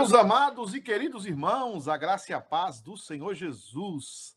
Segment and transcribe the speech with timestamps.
[0.00, 4.34] Meus amados e queridos irmãos, a graça e a paz do Senhor Jesus.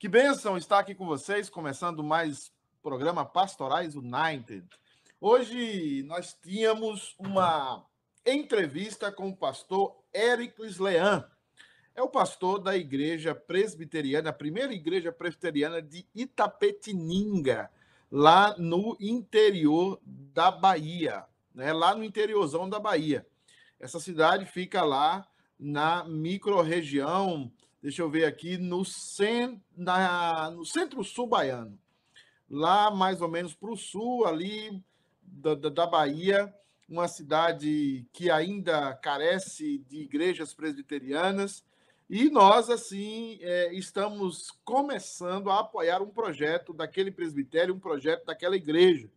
[0.00, 4.66] Que bênção estar aqui com vocês, começando mais programa Pastorais United.
[5.20, 7.86] Hoje nós tínhamos uma
[8.26, 11.24] entrevista com o pastor Éricles Leão.
[11.94, 17.70] É o pastor da igreja presbiteriana, a primeira igreja presbiteriana de Itapetininga,
[18.10, 21.24] lá no interior da Bahia,
[21.54, 21.72] né?
[21.72, 23.24] lá no interiorzão da Bahia.
[23.78, 25.26] Essa cidade fica lá
[25.58, 27.52] na microrregião,
[27.82, 31.78] deixa eu ver aqui, no, cen, na, no centro-sul baiano.
[32.48, 34.82] Lá mais ou menos para o sul, ali
[35.22, 36.52] da, da, da Bahia,
[36.88, 41.64] uma cidade que ainda carece de igrejas presbiterianas,
[42.08, 48.54] e nós, assim, é, estamos começando a apoiar um projeto daquele presbitério, um projeto daquela
[48.54, 49.10] igreja.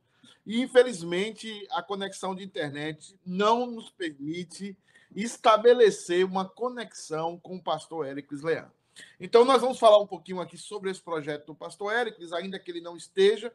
[0.45, 4.77] E, infelizmente, a conexão de internet não nos permite
[5.15, 8.71] estabelecer uma conexão com o pastor Éricles Leão.
[9.19, 12.71] Então, nós vamos falar um pouquinho aqui sobre esse projeto do pastor Éricles, ainda que
[12.71, 13.53] ele não esteja.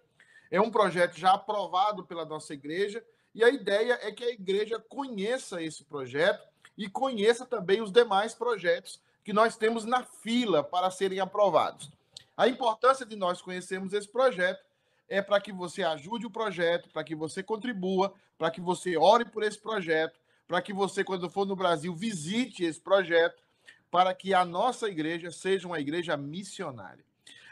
[0.50, 3.04] É um projeto já aprovado pela nossa igreja,
[3.34, 6.46] e a ideia é que a igreja conheça esse projeto
[6.76, 11.90] e conheça também os demais projetos que nós temos na fila para serem aprovados.
[12.36, 14.63] A importância de nós conhecermos esse projeto
[15.08, 19.24] é para que você ajude o projeto, para que você contribua, para que você ore
[19.24, 23.42] por esse projeto, para que você, quando for no Brasil, visite esse projeto,
[23.90, 27.04] para que a nossa igreja seja uma igreja missionária.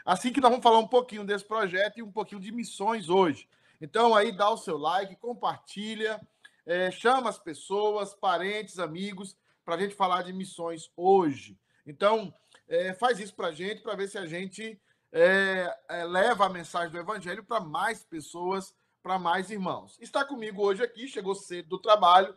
[0.05, 3.47] Assim que nós vamos falar um pouquinho desse projeto e um pouquinho de missões hoje.
[3.79, 6.19] Então, aí dá o seu like, compartilha,
[6.65, 11.57] é, chama as pessoas, parentes, amigos, para a gente falar de missões hoje.
[11.85, 12.33] Então,
[12.67, 14.79] é, faz isso para a gente, para ver se a gente
[15.15, 19.95] é, é, leva a mensagem do Evangelho para mais pessoas, para mais irmãos.
[20.01, 22.35] Está comigo hoje aqui, chegou cedo do trabalho,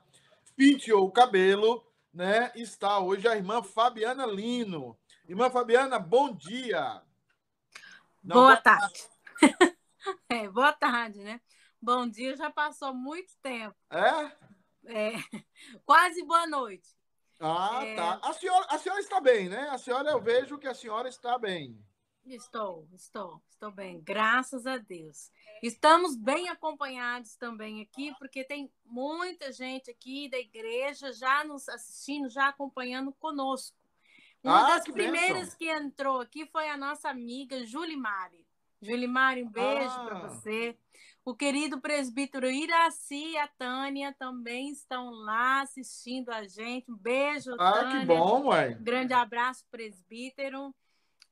[0.55, 1.83] penteou o cabelo,
[2.13, 2.53] né?
[2.55, 4.95] Está hoje a irmã Fabiana Lino.
[5.27, 7.03] Irmã Fabiana, bom dia.
[8.23, 9.09] Não, boa, boa, tarde.
[9.41, 9.77] tarde.
[10.29, 11.41] é, boa tarde, né?
[11.81, 13.75] Bom dia já passou muito tempo.
[13.89, 14.33] É?
[14.85, 15.13] É,
[15.87, 16.95] quase boa noite.
[17.41, 17.95] Ah, é...
[17.95, 18.21] tá.
[18.23, 19.69] A senhora, a senhora está bem, né?
[19.71, 21.86] A senhora, eu vejo que a senhora está bem.
[22.29, 25.31] Estou, estou, estou bem, graças a Deus.
[25.63, 32.29] Estamos bem acompanhados também aqui, porque tem muita gente aqui da igreja já nos assistindo,
[32.29, 33.77] já acompanhando conosco.
[34.43, 35.59] Uma ah, das primeiras bênção.
[35.59, 38.45] que entrou aqui foi a nossa amiga Julimari.
[38.83, 40.05] Julimari, um beijo ah.
[40.05, 40.77] para você.
[41.25, 46.91] O querido presbítero Iraci e a Tânia também estão lá assistindo a gente.
[46.91, 47.99] Um beijo, ah, Tânia.
[47.99, 48.75] Ah, que bom, mãe.
[48.75, 50.75] Um grande abraço, presbítero.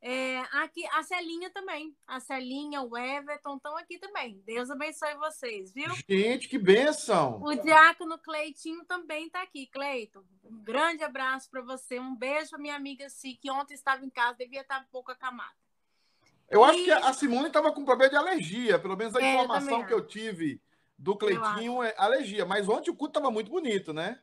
[0.06, 1.96] É, aqui, a Celinha também.
[2.06, 4.38] A Celinha, o Everton estão aqui também.
[4.44, 5.90] Deus abençoe vocês, viu?
[6.06, 7.40] Gente, que benção!
[7.42, 9.66] O diácono Cleitinho também está aqui.
[9.66, 11.98] Cleito, um grande abraço para você.
[11.98, 15.10] Um beijo para minha amiga Si, que ontem estava em casa, devia estar um pouco
[15.10, 15.54] acamada.
[16.50, 16.64] Eu e...
[16.64, 19.86] acho que a Simone estava com problema de alergia, pelo menos a é, informação eu
[19.86, 20.60] que eu tive
[20.98, 22.44] do Cleitinho é alergia.
[22.44, 24.20] Mas ontem o culto estava muito bonito, né?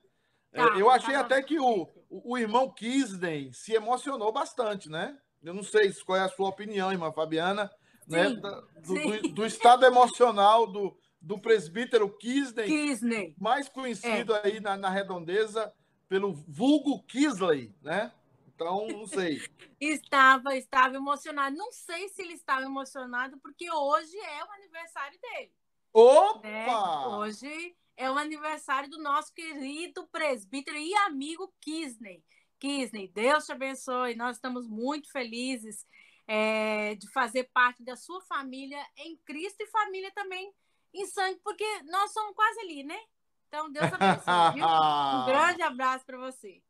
[0.51, 5.18] Tá, eu achei tá até que o, o, o irmão Kisden se emocionou bastante, né?
[5.44, 7.72] Eu não sei qual é a sua opinião, irmã Fabiana,
[8.08, 8.30] né?
[8.30, 8.40] sim, né?
[8.40, 13.36] Do, do, do, estado emocional do, do presbítero Kisney, Kisney.
[13.40, 14.42] mais conhecido é.
[14.44, 15.74] aí na, na redondeza
[16.08, 18.12] pelo vulgo Kisley, né?
[18.54, 19.42] Então, não sei.
[19.82, 21.56] estava, estava emocionado.
[21.56, 25.52] Não sei se ele estava emocionado, porque hoje é o aniversário dele.
[25.94, 26.48] Opa!
[26.48, 26.68] Né?
[27.08, 32.24] Hoje é o aniversário do nosso querido presbítero e amigo Kisney.
[32.61, 34.15] Kisney, Deus te abençoe.
[34.15, 35.83] Nós estamos muito felizes
[36.27, 40.53] é, de fazer parte da sua família em Cristo e família também
[40.94, 42.99] em sangue, porque nós somos quase ali, né?
[43.47, 44.53] Então, Deus abençoe.
[44.53, 44.65] viu?
[44.65, 46.61] Um grande abraço para você.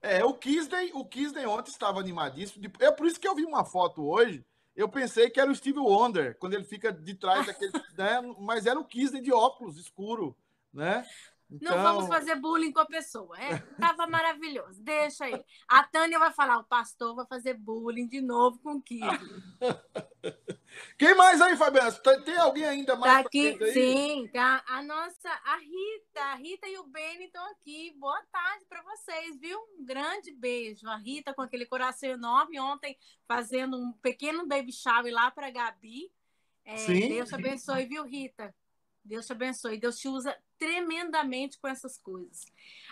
[0.00, 2.64] É, o Kisney, o Kisney ontem estava animadíssimo.
[2.78, 4.44] É por isso que eu vi uma foto hoje.
[4.76, 7.72] Eu pensei que era o Steve Wonder, quando ele fica de trás daquele.
[7.98, 8.20] né?
[8.38, 10.36] Mas era o Kisney de óculos escuro,
[10.72, 11.04] né?
[11.54, 11.76] Então...
[11.76, 13.38] Não vamos fazer bullying com a pessoa.
[13.40, 14.82] É, tava maravilhoso.
[14.82, 15.44] Deixa aí.
[15.68, 19.06] A Tânia vai falar, o pastor vai fazer bullying de novo com o Kiko.
[20.96, 21.92] Quem mais aí, Fabiana?
[22.24, 23.12] Tem alguém ainda mais?
[23.12, 24.28] Tá aqui, sim.
[24.32, 26.20] Tá a nossa, a Rita.
[26.20, 27.94] A Rita e o Beni estão aqui.
[27.98, 29.58] Boa tarde para vocês, viu?
[29.78, 30.88] Um grande beijo.
[30.88, 36.10] A Rita com aquele coração enorme ontem fazendo um pequeno baby shower lá para Gabi.
[36.64, 36.86] É.
[36.86, 38.54] Deus te abençoe, viu, Rita?
[39.04, 39.78] Deus te abençoe.
[39.78, 42.46] Deus te usa tremendamente com essas coisas.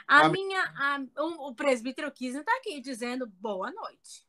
[0.06, 4.26] A, a minha, a, o, o presbítero Kisner está aqui dizendo boa noite.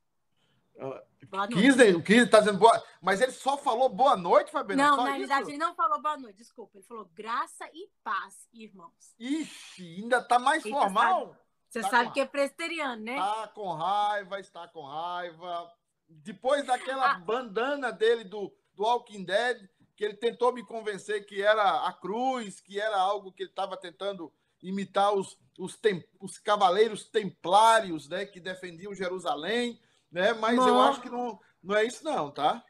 [0.75, 1.55] Uh, boa noite.
[1.55, 4.89] Kisner, o Kisner está dizendo boa Mas ele só falou boa noite, Fabiana?
[4.89, 5.19] Não, só na isso?
[5.19, 6.77] verdade, ele não falou boa noite, desculpa.
[6.77, 9.15] Ele falou graça e paz, irmãos.
[9.19, 11.35] Ixi, ainda está mais formal?
[11.67, 13.13] Você tá sabe que é presbiteriano, né?
[13.13, 15.71] Está com raiva, está com raiva.
[16.09, 17.19] Depois daquela ah.
[17.19, 19.69] bandana dele do, do Walking Dead,
[20.01, 23.77] que ele tentou me convencer que era a cruz, que era algo que ele estava
[23.77, 29.79] tentando imitar os, os, tem, os cavaleiros templários, né, que defendiam Jerusalém,
[30.11, 30.33] né?
[30.33, 32.65] Mas eu acho que não, não é isso não, tá?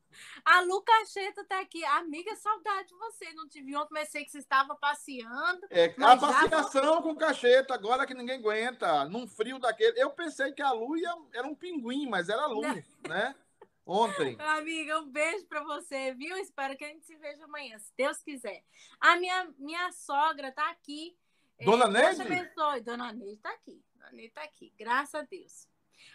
[0.45, 1.83] A Lu Cacheta tá aqui.
[1.83, 3.33] Amiga, saudade de você.
[3.33, 5.67] Não te vi ontem, mas sei que você estava passeando.
[5.69, 7.01] É, a passeação já...
[7.01, 10.01] com Cacheta, agora que ninguém aguenta, num frio daquele.
[10.01, 13.35] Eu pensei que a Lu ia, era um pinguim, mas era a Lu, né?
[13.85, 14.35] Ontem.
[14.41, 16.35] Amiga, um beijo para você, viu?
[16.37, 18.63] Espero que a gente se veja amanhã, se Deus quiser.
[18.99, 21.15] A minha, minha sogra tá aqui.
[21.63, 22.17] Dona é, Neide?
[22.17, 22.81] Deus abençoe.
[22.81, 23.83] Dona Neide tá aqui.
[23.93, 24.73] Dona Neide tá aqui.
[24.77, 25.67] Graças a Deus.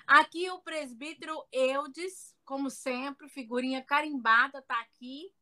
[0.06, 5.32] Aqui o presbítero Eudes, como sempre, figurinha carimbada, tá aqui,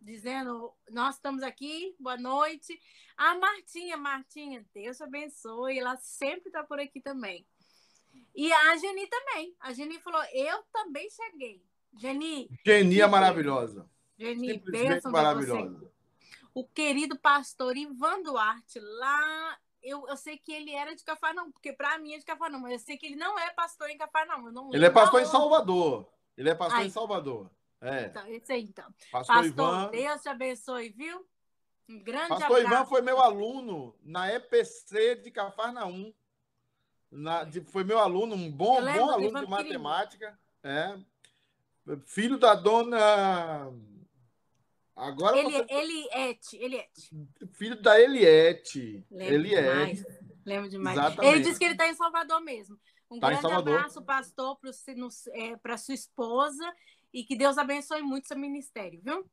[0.00, 2.78] dizendo: Nós estamos aqui, boa noite.
[3.16, 7.46] A Martinha, Martinha, Deus abençoe, ela sempre tá por aqui também.
[8.34, 9.54] E a Geni também.
[9.60, 11.62] A Geni falou: Eu também cheguei.
[11.96, 12.48] Geni.
[12.64, 13.88] Geni é maravilhosa.
[14.18, 15.92] Geni, bênção maravilhosa.
[16.52, 21.72] O querido pastor Ivan Duarte, lá eu, eu sei que ele era de Cafarnaum, porque
[21.72, 24.50] para mim é de Cafarnaum, mas eu sei que ele não é pastor em Cafarnaum.
[24.50, 26.08] Não ele é pastor em Salvador.
[26.36, 26.86] Ele é pastor Ai.
[26.86, 27.50] em Salvador.
[27.80, 28.06] É.
[28.06, 28.86] Então, esse aí, então.
[29.12, 29.90] Pastor, pastor Ivan...
[29.90, 31.26] Deus te abençoe, viu?
[31.86, 32.74] Um grande Pastor abraço.
[32.74, 36.14] Ivan foi meu aluno na EPC de Cafarnaum.
[37.14, 40.38] Na, de, foi meu aluno, um bom, bom aluno de matemática.
[40.62, 40.98] É.
[42.06, 43.70] Filho da dona
[44.96, 45.66] Agora ele, você...
[45.68, 47.10] Eliette, Eliette.
[47.52, 49.04] Filho da Eliette.
[49.10, 49.94] Lembro Eliette.
[49.94, 50.20] demais.
[50.46, 50.98] Lembro demais.
[50.98, 51.34] Exatamente.
[51.34, 52.78] Ele disse que ele está em Salvador mesmo.
[53.10, 54.56] Um tá grande abraço, pastor,
[55.62, 56.74] para é, sua esposa
[57.12, 59.28] e que Deus abençoe muito seu ministério, viu?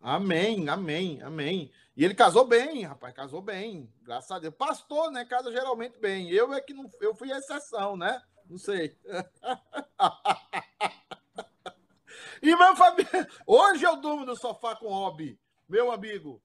[0.00, 1.72] Amém, amém, amém.
[1.96, 4.54] E ele casou bem, rapaz, casou bem, graças a Deus.
[4.54, 5.24] Pastor, né?
[5.24, 6.30] Casa geralmente bem.
[6.30, 8.22] Eu é que não, eu fui a exceção, né?
[8.48, 8.96] Não sei.
[12.40, 15.36] Irmã Fabiana, hoje eu durmo no sofá com o Rob,
[15.68, 16.40] meu amigo.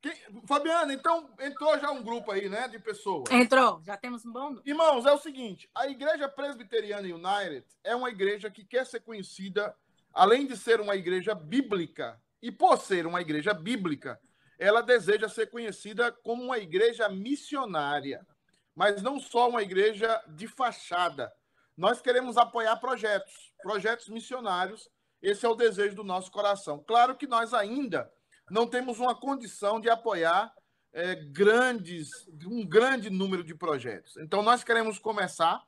[0.00, 0.14] Quem...
[0.46, 3.30] Fabiana, então entrou já um grupo aí, né, de pessoas.
[3.30, 4.56] Entrou, já temos um bom.
[4.64, 9.76] Irmãos, é o seguinte: a Igreja Presbiteriana United é uma igreja que quer ser conhecida,
[10.12, 14.20] além de ser uma igreja bíblica, e por ser uma igreja bíblica,
[14.58, 18.26] ela deseja ser conhecida como uma igreja missionária,
[18.74, 21.32] mas não só uma igreja de fachada.
[21.76, 24.90] Nós queremos apoiar projetos, projetos missionários
[25.22, 26.82] esse é o desejo do nosso coração.
[26.84, 28.12] Claro que nós ainda
[28.50, 30.52] não temos uma condição de apoiar
[30.92, 32.10] é, grandes,
[32.44, 34.16] um grande número de projetos.
[34.16, 35.62] Então, nós queremos começar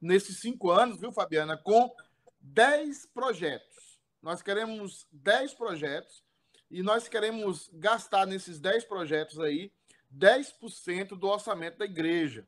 [0.00, 1.94] nesses cinco anos, viu, Fabiana, com
[2.40, 3.73] 10 projetos.
[4.24, 6.24] Nós queremos 10 projetos
[6.68, 9.70] e nós queremos gastar nesses 10 projetos aí
[10.12, 12.44] 10% do orçamento da igreja.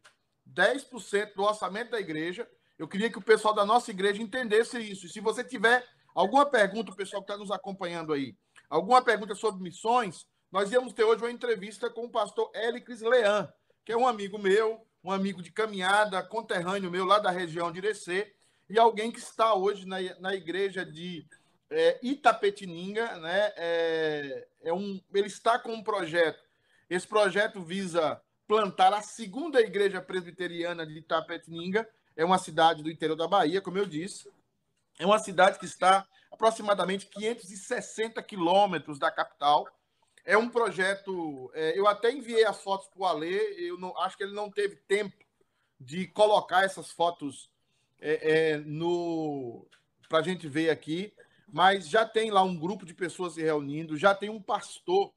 [0.53, 2.51] 10% do orçamento da igreja.
[2.77, 5.07] Eu queria que o pessoal da nossa igreja entendesse isso.
[5.07, 8.35] E se você tiver Alguma pergunta, o pessoal que está nos acompanhando aí,
[8.71, 13.47] alguma pergunta sobre missões, nós íamos ter hoje uma entrevista com o pastor Élix Leão,
[13.85, 17.81] que é um amigo meu, um amigo de caminhada, conterrâneo meu lá da região de
[17.81, 18.35] Irecê,
[18.67, 21.27] e alguém que está hoje na, na igreja de
[21.71, 23.53] é, Itapetininga, né?
[23.57, 26.43] É, é um, ele está com um projeto.
[26.89, 33.17] Esse projeto visa plantar a segunda igreja presbiteriana de Itapetininga, é uma cidade do interior
[33.17, 34.31] da Bahia, como eu disse.
[34.99, 39.67] É uma cidade que está aproximadamente 560 quilômetros da capital.
[40.25, 41.51] É um projeto.
[41.55, 44.51] É, eu até enviei as fotos para o Alê, eu não, acho que ele não
[44.51, 45.17] teve tempo
[45.79, 47.51] de colocar essas fotos
[48.01, 49.67] é, é, no
[50.09, 51.13] para a gente ver aqui,
[51.47, 55.13] mas já tem lá um grupo de pessoas se reunindo, já tem um pastor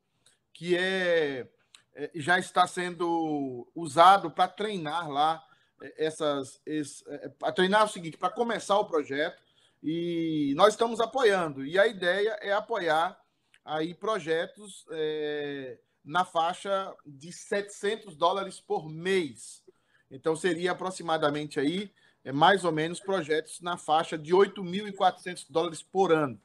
[0.53, 1.47] que é,
[1.95, 5.43] é já está sendo usado para treinar lá
[5.81, 6.61] é, essas.
[6.65, 9.41] Esse, é, para treinar o seguinte, para começar o projeto
[9.81, 11.65] e nós estamos apoiando.
[11.65, 13.19] E a ideia é apoiar
[13.63, 19.63] aí projetos é, na faixa de 700 dólares por mês.
[20.11, 21.91] Então seria aproximadamente aí
[22.23, 26.39] é, mais ou menos projetos na faixa de 8.400 dólares por ano.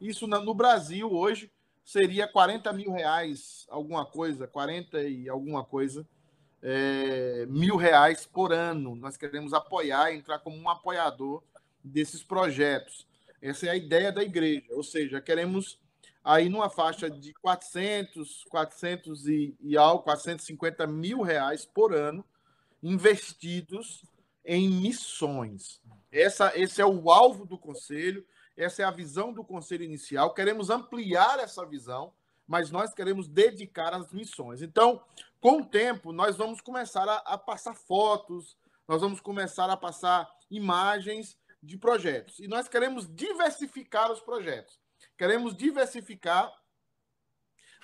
[0.00, 1.50] Isso no Brasil hoje
[1.84, 6.06] seria 40 mil reais, alguma coisa, 40 e alguma coisa,
[6.62, 8.94] é, mil reais por ano.
[8.94, 11.42] Nós queremos apoiar, entrar como um apoiador
[11.82, 13.06] desses projetos.
[13.40, 15.78] Essa é a ideia da igreja, ou seja, queremos
[16.22, 22.24] aí numa faixa de 400, 400 e, e algo, 450 mil reais por ano
[22.82, 24.04] investidos
[24.48, 25.78] em missões.
[26.10, 28.26] Essa, esse é o alvo do conselho,
[28.56, 30.32] essa é a visão do conselho inicial.
[30.32, 32.14] Queremos ampliar essa visão,
[32.46, 34.62] mas nós queremos dedicar às missões.
[34.62, 35.02] Então,
[35.38, 38.56] com o tempo, nós vamos começar a, a passar fotos,
[38.88, 42.38] nós vamos começar a passar imagens de projetos.
[42.38, 44.80] E nós queremos diversificar os projetos.
[45.18, 46.50] Queremos diversificar.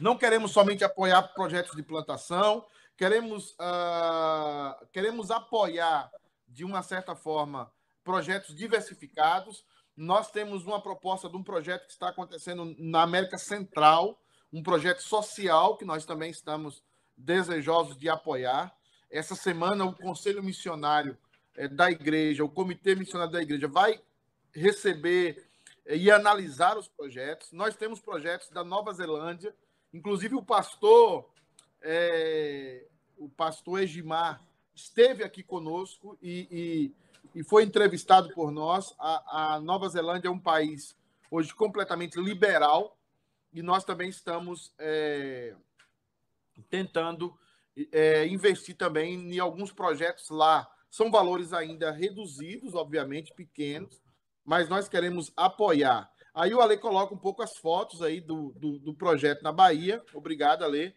[0.00, 2.66] Não queremos somente apoiar projetos de plantação,
[2.96, 6.10] queremos, uh, queremos apoiar,
[6.54, 7.70] de uma certa forma,
[8.04, 9.64] projetos diversificados.
[9.96, 15.02] Nós temos uma proposta de um projeto que está acontecendo na América Central, um projeto
[15.02, 16.80] social que nós também estamos
[17.16, 18.72] desejosos de apoiar.
[19.10, 21.18] Essa semana, o Conselho Missionário
[21.56, 24.00] eh, da Igreja, o Comitê Missionário da Igreja, vai
[24.52, 25.48] receber
[25.84, 27.50] eh, e analisar os projetos.
[27.50, 29.54] Nós temos projetos da Nova Zelândia,
[29.92, 31.28] inclusive o pastor,
[31.82, 34.40] é, o pastor Egimar,
[34.74, 36.92] esteve aqui conosco e,
[37.34, 38.94] e, e foi entrevistado por nós.
[38.98, 40.96] A, a, Nova Zelândia é um país
[41.30, 42.96] hoje completamente liberal
[43.52, 45.54] e nós também estamos é,
[46.68, 47.36] tentando
[47.92, 50.68] é, investir também em alguns projetos lá.
[50.90, 54.00] São valores ainda reduzidos, obviamente, pequenos,
[54.44, 56.10] mas nós queremos apoiar.
[56.34, 60.02] Aí o Ale coloca um pouco as fotos aí do, do, do projeto na Bahia.
[60.12, 60.94] Obrigado, Ale.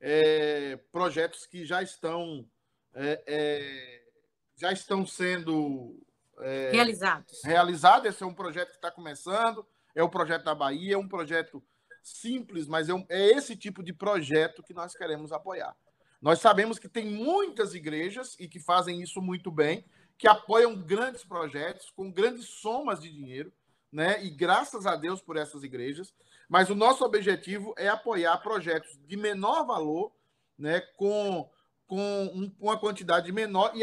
[0.00, 2.44] É, projetos que já estão
[2.94, 4.00] é, é
[4.56, 5.98] já estão sendo
[6.40, 7.40] é, realizados.
[7.42, 8.06] Realizado.
[8.06, 9.66] Esse é um projeto que está começando.
[9.94, 11.62] É o projeto da Bahia, é um projeto
[12.02, 15.74] simples, mas é, um, é esse tipo de projeto que nós queremos apoiar.
[16.20, 19.84] Nós sabemos que tem muitas igrejas e que fazem isso muito bem,
[20.18, 23.52] que apoiam grandes projetos com grandes somas de dinheiro,
[23.90, 24.22] né?
[24.22, 26.14] E graças a Deus por essas igrejas.
[26.48, 30.12] Mas o nosso objetivo é apoiar projetos de menor valor,
[30.58, 30.80] né?
[30.96, 31.50] Com,
[31.90, 33.82] com um, uma quantidade menor e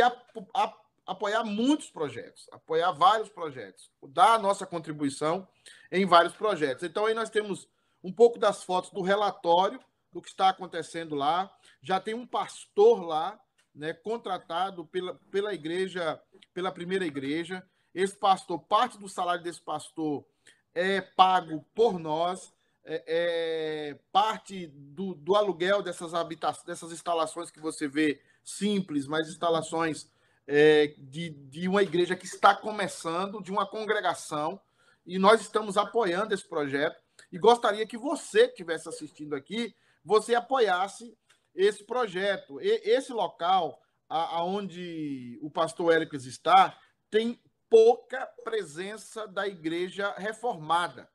[1.05, 5.45] apoiar muitos projetos, apoiar vários projetos, dar a nossa contribuição
[5.91, 6.83] em vários projetos.
[6.83, 7.67] Então aí nós temos
[8.01, 9.77] um pouco das fotos do relatório
[10.09, 11.53] do que está acontecendo lá.
[11.81, 13.37] Já tem um pastor lá,
[13.75, 16.17] né, contratado pela, pela igreja,
[16.53, 17.61] pela primeira igreja.
[17.93, 20.25] Esse pastor, parte do salário desse pastor
[20.73, 22.53] é pago por nós,
[22.88, 29.27] é, é parte do, do aluguel dessas habitações, dessas instalações que você vê simples, mas
[29.27, 30.10] instalações
[30.48, 34.60] é, de, de uma igreja que está começando, de uma congregação,
[35.06, 36.97] e nós estamos apoiando esse projeto
[37.32, 41.17] e gostaria que você que estivesse assistindo aqui, você apoiasse
[41.54, 42.62] esse projeto.
[42.62, 46.78] E, esse local aonde o pastor Éricles está
[47.10, 51.10] tem pouca presença da igreja reformada.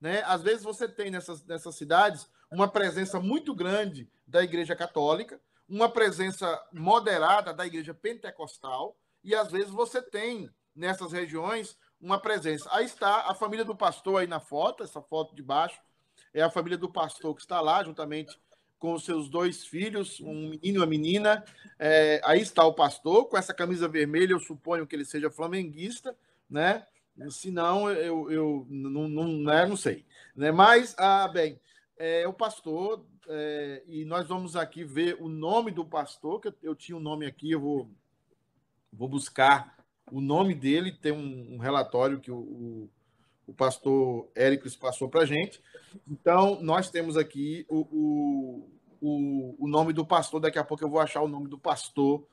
[0.00, 0.22] Né?
[0.26, 5.88] Às vezes você tem nessas, nessas cidades uma presença muito grande da igreja católica, uma
[5.88, 12.68] presença moderada da igreja pentecostal, e às vezes você tem nessas regiões uma presença.
[12.72, 15.80] Aí está a família do pastor aí na foto, essa foto de baixo
[16.36, 18.38] é a família do pastor que está lá, juntamente
[18.78, 21.42] com os seus dois filhos, um menino e uma menina.
[21.78, 26.14] É, aí está o pastor, com essa camisa vermelha, eu suponho que ele seja flamenguista,
[26.48, 26.86] né?
[27.30, 30.04] Se não, eu, eu não, não, né, não sei.
[30.34, 30.52] Né?
[30.52, 31.58] Mas, ah, bem,
[31.96, 36.74] é o pastor, é, e nós vamos aqui ver o nome do pastor, que eu,
[36.74, 37.90] tinha um nome aqui, eu vou,
[38.92, 39.76] vou buscar
[40.12, 42.90] o nome dele, tem um, um relatório que o, o,
[43.46, 45.60] o pastor Éricles passou para gente.
[46.08, 50.90] Então, nós temos aqui o, o, o, o, nome do pastor, daqui a pouco eu
[50.90, 52.26] vou achar o nome do pastor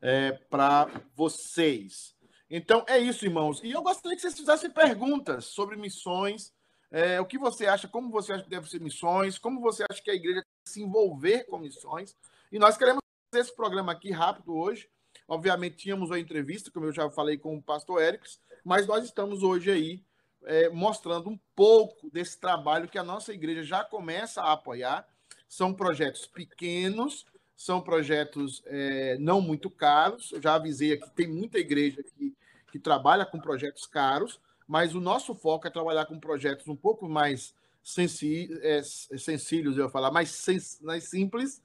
[0.00, 2.16] é, para vocês.
[2.50, 3.60] Então, é isso, irmãos.
[3.62, 6.52] E eu gostaria que vocês fizessem perguntas sobre missões.
[6.90, 10.02] É, o que você acha, como você acha que deve ser missões, como você acha
[10.02, 12.16] que a igreja deve se envolver com missões.
[12.50, 14.88] E nós queremos fazer esse programa aqui rápido hoje,
[15.28, 19.42] Obviamente, tínhamos uma entrevista, como eu já falei com o pastor Erics, mas nós estamos
[19.42, 20.02] hoje aí
[20.44, 25.06] é, mostrando um pouco desse trabalho que a nossa igreja já começa a apoiar.
[25.46, 27.26] São projetos pequenos,
[27.58, 30.30] são projetos é, não muito caros.
[30.30, 32.32] Eu já avisei aqui, tem muita igreja que,
[32.70, 37.08] que trabalha com projetos caros, mas o nosso foco é trabalhar com projetos um pouco
[37.08, 41.60] mais sensi, é, eu ia falar, mais, sens, mais simples,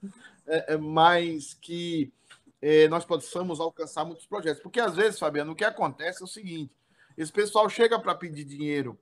[0.46, 2.12] é, é mais que
[2.60, 4.60] é, nós possamos alcançar muitos projetos.
[4.60, 6.74] Porque às vezes, Fabiano, o que acontece é o seguinte:
[7.16, 8.98] esse pessoal chega para pedir dinheiro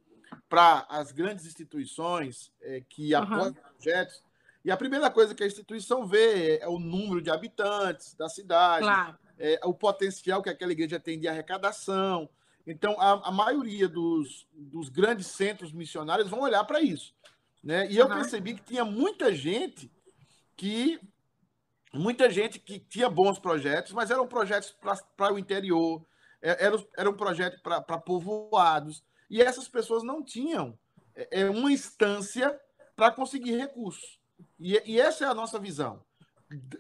[0.47, 3.55] para as grandes instituições é, que apoiam uhum.
[3.55, 4.23] projetos,
[4.65, 8.85] e a primeira coisa que a instituição vê é o número de habitantes da cidade,
[8.85, 9.19] claro.
[9.39, 12.29] é, o potencial que aquela igreja tem de arrecadação.
[12.67, 17.13] Então, a, a maioria dos, dos grandes centros missionários vão olhar para isso.
[17.63, 17.91] Né?
[17.91, 18.15] E eu uhum.
[18.15, 19.91] percebi que tinha muita gente
[20.57, 21.01] que
[21.93, 24.75] muita gente que tinha bons projetos, mas eram projetos
[25.17, 26.07] para o interior,
[26.41, 30.79] é, eram, eram projetos para povoados, e essas pessoas não tinham
[31.15, 32.59] é, é uma instância
[32.97, 34.22] para conseguir recursos.
[34.63, 36.01] E, e, essa é a nossa visão.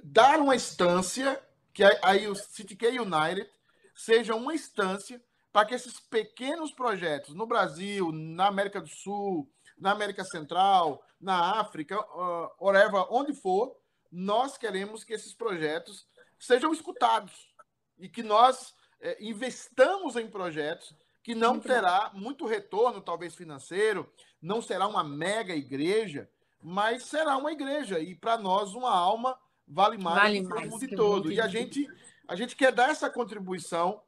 [0.05, 1.42] dar uma instância,
[1.75, 3.51] que aí o CityK United
[3.92, 5.21] seja uma instância
[5.53, 11.61] para que esses pequenos projetos no Brasil, na América do Sul, na América Central, na
[11.61, 13.77] África, uh, whatever, onde for,
[14.12, 16.07] nós queremos que esses projetos
[16.38, 17.53] sejam escutados
[17.99, 24.09] e que nós é, investamos em projetos que não terá muito retorno, talvez financeiro,
[24.40, 26.29] não será uma mega igreja,
[26.62, 30.70] mas será uma igreja e para nós uma alma vale mais vale do que o
[30.70, 31.33] mundo todo.
[31.33, 31.87] E a gente
[32.29, 34.01] a gente quer dar essa contribuição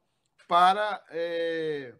[0.47, 1.93] para é,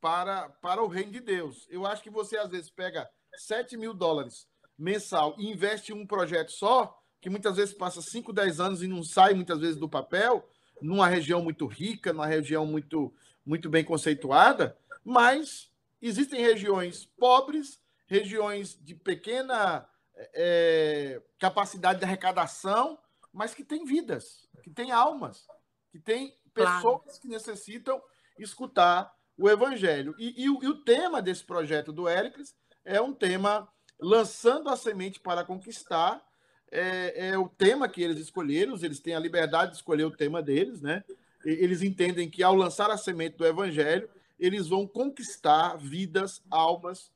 [0.00, 1.66] para para o reino de Deus.
[1.68, 4.46] Eu acho que você às vezes pega 7 mil dólares
[4.78, 8.88] mensal e investe em um projeto só, que muitas vezes passa 5, 10 anos e
[8.88, 10.48] não sai muitas vezes do papel,
[10.80, 13.12] numa região muito rica, numa região muito,
[13.46, 15.70] muito bem conceituada, mas
[16.02, 19.88] existem regiões pobres, regiões de pequena
[20.34, 22.98] é, capacidade de arrecadação,
[23.32, 25.46] mas que têm vidas, que têm almas,
[25.90, 27.20] que têm pessoas claro.
[27.20, 28.02] que necessitam
[28.38, 30.14] escutar o evangelho.
[30.18, 35.18] E, e, e, o tema desse projeto do Éricles é um tema lançando a semente
[35.18, 36.24] para conquistar.
[36.70, 40.42] É, é, o tema que eles escolheram, eles têm a liberdade de escolher o tema
[40.42, 41.04] deles, né?
[41.44, 47.12] Eles entendem que ao lançar a semente do evangelho, eles vão conquistar vidas, almas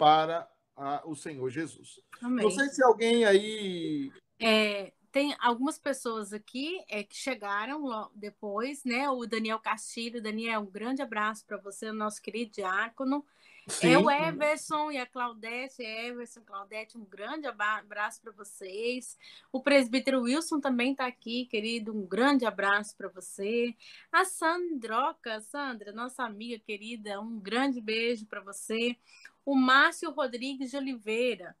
[0.00, 2.00] para a, o Senhor Jesus.
[2.22, 2.42] Amém.
[2.42, 4.10] Não sei se alguém aí.
[4.40, 9.10] É, tem algumas pessoas aqui é, que chegaram depois, né?
[9.10, 10.22] O Daniel Castilho.
[10.22, 13.22] Daniel, um grande abraço para você, nosso querido diácono.
[13.70, 13.92] Sim.
[13.92, 15.82] É o Everson e a Claudete.
[15.82, 19.16] Everson, Claudete, um grande abraço para vocês.
[19.52, 21.92] O presbítero Wilson também está aqui, querido.
[21.92, 23.74] Um grande abraço para você.
[24.12, 28.96] A Sandroca, Sandra, nossa amiga querida, um grande beijo para você.
[29.44, 31.56] O Márcio Rodrigues de Oliveira.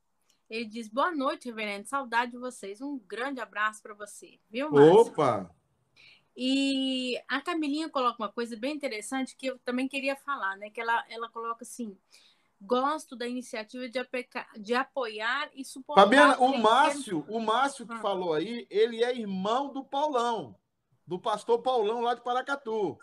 [0.48, 1.86] Ele diz: Boa noite, reverendo.
[1.86, 2.80] Saudade de vocês.
[2.80, 5.12] Um grande abraço para você, viu, Márcio?
[5.12, 5.59] Opa!
[6.36, 10.70] E a Camilinha coloca uma coisa bem interessante que eu também queria falar, né?
[10.70, 11.96] Que ela, ela coloca assim:
[12.60, 16.02] gosto da iniciativa de, apeca, de apoiar e suportar.
[16.02, 18.00] Fabiana, o Márcio, o Márcio que ah.
[18.00, 20.54] falou aí, ele é irmão do Paulão,
[21.06, 22.98] do pastor Paulão lá de Paracatu.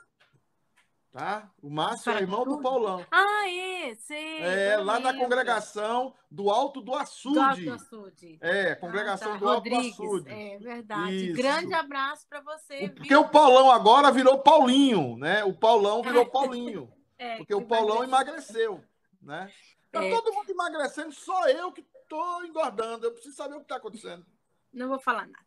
[1.11, 1.49] Tá?
[1.61, 3.03] O Márcio é irmão do Paulão.
[3.09, 4.43] Ah, é, sei.
[4.43, 7.35] É, lá na congregação do Alto do Açude.
[7.35, 8.37] Do Alto do Açude.
[8.41, 9.39] É, congregação ah, tá.
[9.39, 10.29] do Rodrigues, Alto do Açude.
[10.31, 11.15] É verdade.
[11.15, 11.37] Isso.
[11.37, 12.89] Grande abraço para você.
[12.89, 13.21] Porque viu?
[13.21, 15.43] o Paulão agora virou Paulinho, né?
[15.43, 16.25] O Paulão virou é.
[16.25, 16.93] Paulinho.
[17.17, 18.83] É, porque o Paulão emagreceu,
[19.19, 19.51] né?
[19.91, 20.11] Tá é.
[20.11, 23.07] todo mundo emagrecendo, só eu que tô engordando.
[23.07, 24.25] Eu preciso saber o que está acontecendo.
[24.71, 25.46] Não vou falar nada.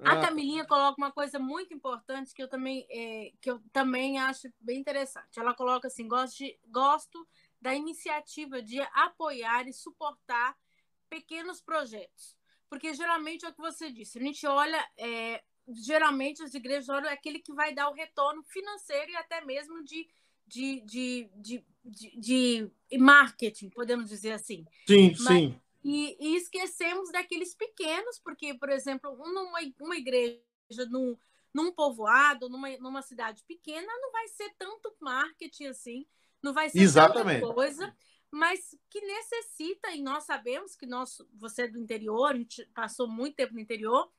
[0.00, 0.20] A.
[0.20, 4.78] Camilinha coloca uma coisa muito importante que eu também, é, que eu também acho bem
[4.78, 5.38] interessante.
[5.38, 7.28] Ela coloca assim: gosto, de, gosto
[7.60, 10.56] da iniciativa de apoiar e suportar
[11.08, 12.36] pequenos projetos.
[12.68, 17.10] Porque geralmente é o que você disse, a gente olha, é, geralmente as igrejas olham
[17.10, 20.08] aquele que vai dar o retorno financeiro e até mesmo de,
[20.46, 24.64] de, de, de, de, de marketing, podemos dizer assim.
[24.86, 25.60] Sim, Mas, sim.
[25.84, 30.40] E, e, esquecemos daqueles pequenos, porque, por exemplo, numa uma igreja,
[30.88, 31.16] num,
[31.52, 36.06] num povoado, numa, numa cidade pequena, não vai ser tanto marketing assim,
[36.40, 37.40] não vai ser Exatamente.
[37.40, 37.96] tanta coisa,
[38.30, 43.08] mas que necessita, e nós sabemos que nós, você é do interior, a gente passou
[43.08, 44.10] muito tempo no interior,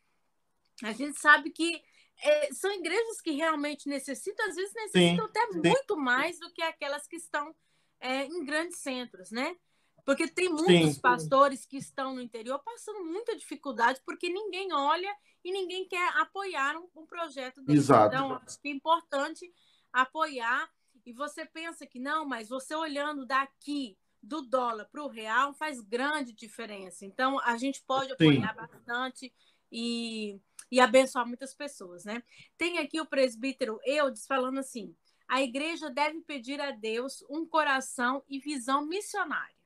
[0.83, 1.81] a gente sabe que
[2.21, 5.61] é, são igrejas que realmente necessitam, às vezes necessitam sim, até sim.
[5.61, 7.55] muito mais do que aquelas que estão
[7.99, 9.55] é, em grandes centros, né?
[10.05, 11.01] Porque tem muitos Sim.
[11.01, 16.75] pastores que estão no interior passando muita dificuldade porque ninguém olha e ninguém quer apoiar
[16.77, 17.79] um, um projeto desse.
[17.79, 18.13] Exato.
[18.13, 19.53] Então, acho que é importante
[19.91, 20.69] apoiar.
[21.05, 25.81] E você pensa que não, mas você olhando daqui do dólar para o real faz
[25.81, 27.05] grande diferença.
[27.05, 28.55] Então, a gente pode apoiar Sim.
[28.55, 29.33] bastante
[29.71, 30.39] e,
[30.71, 32.23] e abençoar muitas pessoas, né?
[32.57, 34.95] Tem aqui o presbítero Eudes falando assim:
[35.27, 39.62] a igreja deve pedir a Deus um coração e visão missionária.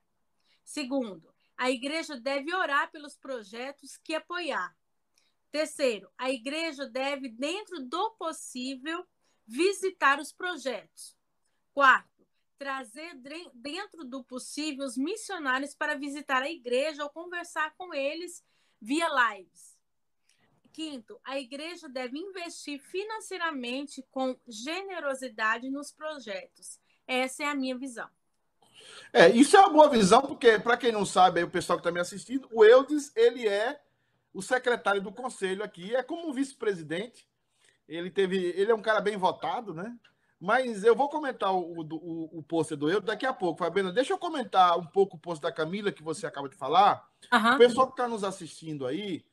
[0.67, 4.75] Segundo, a igreja deve orar pelos projetos que apoiar.
[5.49, 9.07] Terceiro, a igreja deve, dentro do possível,
[9.47, 11.15] visitar os projetos.
[11.73, 12.27] Quarto,
[12.57, 13.13] trazer
[13.53, 18.43] dentro do possível os missionários para visitar a igreja ou conversar com eles
[18.81, 19.79] via lives.
[20.73, 26.77] Quinto, a igreja deve investir financeiramente com generosidade nos projetos.
[27.07, 28.09] Essa é a minha visão.
[29.13, 31.81] É, isso é uma boa visão, porque, para quem não sabe, aí, o pessoal que
[31.81, 33.79] está me assistindo, o Eudes, ele é
[34.33, 37.27] o secretário do conselho aqui, é como um vice-presidente.
[37.87, 39.97] Ele teve, ele é um cara bem votado, né?
[40.39, 43.91] Mas eu vou comentar o, o, o pôster do Eudes daqui a pouco, Fabiana.
[43.91, 47.07] Deixa eu comentar um pouco o pôster da Camila, que você acaba de falar.
[47.33, 47.55] Uhum.
[47.55, 49.25] O pessoal que está nos assistindo aí,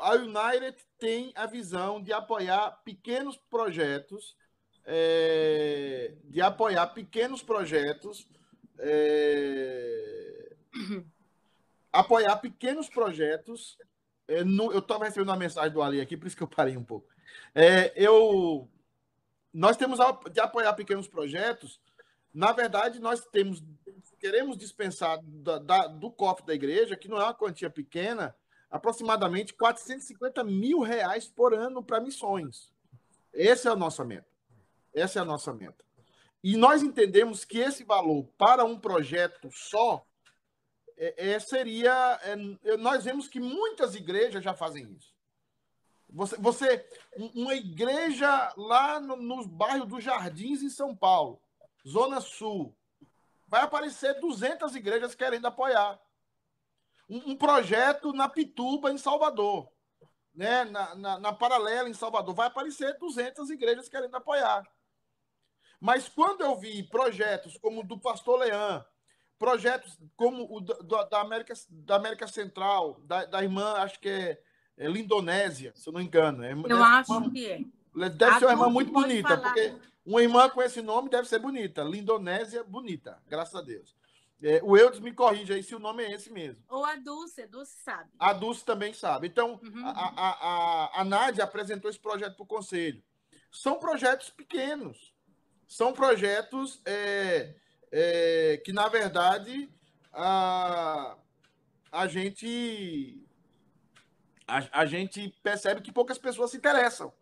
[0.00, 4.36] a United tem a visão de apoiar pequenos projetos,
[4.84, 8.28] é, de apoiar pequenos projetos,
[8.78, 10.56] é,
[11.92, 13.78] apoiar pequenos projetos.
[14.26, 16.76] É, no, eu estava recebendo uma mensagem do Ali aqui, por isso que eu parei
[16.76, 17.08] um pouco.
[17.54, 18.68] É, eu,
[19.52, 19.98] nós temos
[20.32, 21.80] de apoiar pequenos projetos.
[22.32, 23.62] Na verdade, nós temos
[24.18, 28.34] queremos dispensar da, da, do cofre da igreja, que não é uma quantia pequena,
[28.70, 32.72] aproximadamente 450 mil reais por ano para missões.
[33.32, 34.26] Essa é a nossa meta.
[34.92, 35.84] Essa é a nossa meta.
[36.42, 40.04] E nós entendemos que esse valor para um projeto só
[40.96, 42.20] é, é seria.
[42.22, 45.12] É, nós vemos que muitas igrejas já fazem isso.
[46.10, 46.88] Você, você
[47.34, 51.40] uma igreja lá no, nos bairros dos Jardins, em São Paulo,
[51.86, 52.74] Zona Sul,
[53.46, 56.00] vai aparecer 200 igrejas querendo apoiar
[57.08, 59.70] um, um projeto na Pituba, em Salvador,
[60.34, 60.64] né?
[60.64, 64.62] Na, na, na, Paralela, em Salvador, vai aparecer 200 igrejas querendo apoiar.
[65.80, 68.84] Mas quando eu vi projetos como o do Pastor Leão,
[69.38, 74.42] projetos como o da, da, América, da América Central, da, da irmã, acho que é,
[74.76, 76.42] é Lindonésia, se eu não engano.
[76.42, 77.60] É, eu acho uma, que é.
[78.10, 79.42] Deve ser uma irmã muito bonita, falar.
[79.42, 81.82] porque uma irmã com esse nome deve ser bonita.
[81.82, 83.96] Lindonésia, bonita, graças a Deus.
[84.40, 86.62] É, o Eudes me corrige aí se o nome é esse mesmo.
[86.68, 88.10] Ou a Dulce, a Dulce sabe.
[88.18, 89.26] A Dulce também sabe.
[89.26, 89.84] Então, uhum.
[89.84, 93.02] a, a, a, a Nádia apresentou esse projeto para o Conselho.
[93.50, 95.12] São projetos pequenos.
[95.68, 97.54] São projetos é,
[97.92, 99.70] é, que, na verdade,
[100.10, 101.14] a,
[101.92, 103.22] a gente
[104.46, 107.12] a, a gente percebe que poucas pessoas se interessam.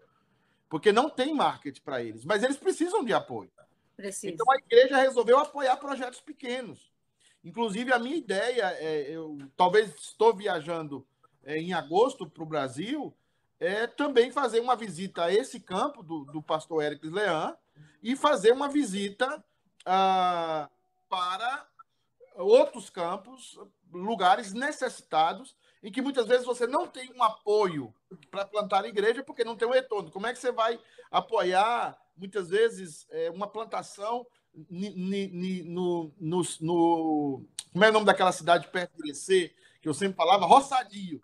[0.69, 2.25] Porque não tem marketing para eles.
[2.25, 3.51] Mas eles precisam de apoio.
[3.97, 4.33] Precisa.
[4.33, 6.93] Então a igreja resolveu apoiar projetos pequenos.
[7.43, 11.07] Inclusive, a minha ideia, é, eu talvez estou viajando
[11.45, 13.17] é, em agosto para o Brasil,
[13.59, 17.57] é também fazer uma visita a esse campo do, do pastor Eric Leão
[18.03, 19.45] e fazer uma visita
[19.85, 20.69] ah,
[21.09, 21.67] para
[22.37, 23.59] outros campos,
[23.93, 27.95] lugares necessitados, em que muitas vezes você não tem um apoio
[28.31, 30.11] para plantar a igreja porque não tem um retorno.
[30.11, 30.79] Como é que você vai
[31.11, 34.27] apoiar, muitas vezes, é, uma plantação
[34.71, 40.17] no, no, no, Como é o nome daquela cidade perto de Irecê, que eu sempre
[40.17, 40.47] falava?
[40.47, 41.21] Roçadinho.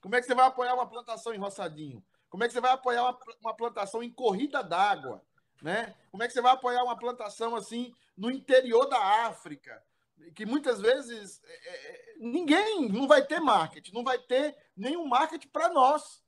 [0.00, 2.02] Como é que você vai apoiar uma plantação em Roçadinho?
[2.30, 5.22] Como é que você vai apoiar uma, uma plantação em corrida d'água?
[5.62, 5.94] Né?
[6.10, 9.82] Como é que você vai apoiar uma plantação assim no interior da África?
[10.34, 15.48] Que muitas vezes é, é ninguém não vai ter marketing, não vai ter nenhum marketing
[15.48, 16.22] para nós.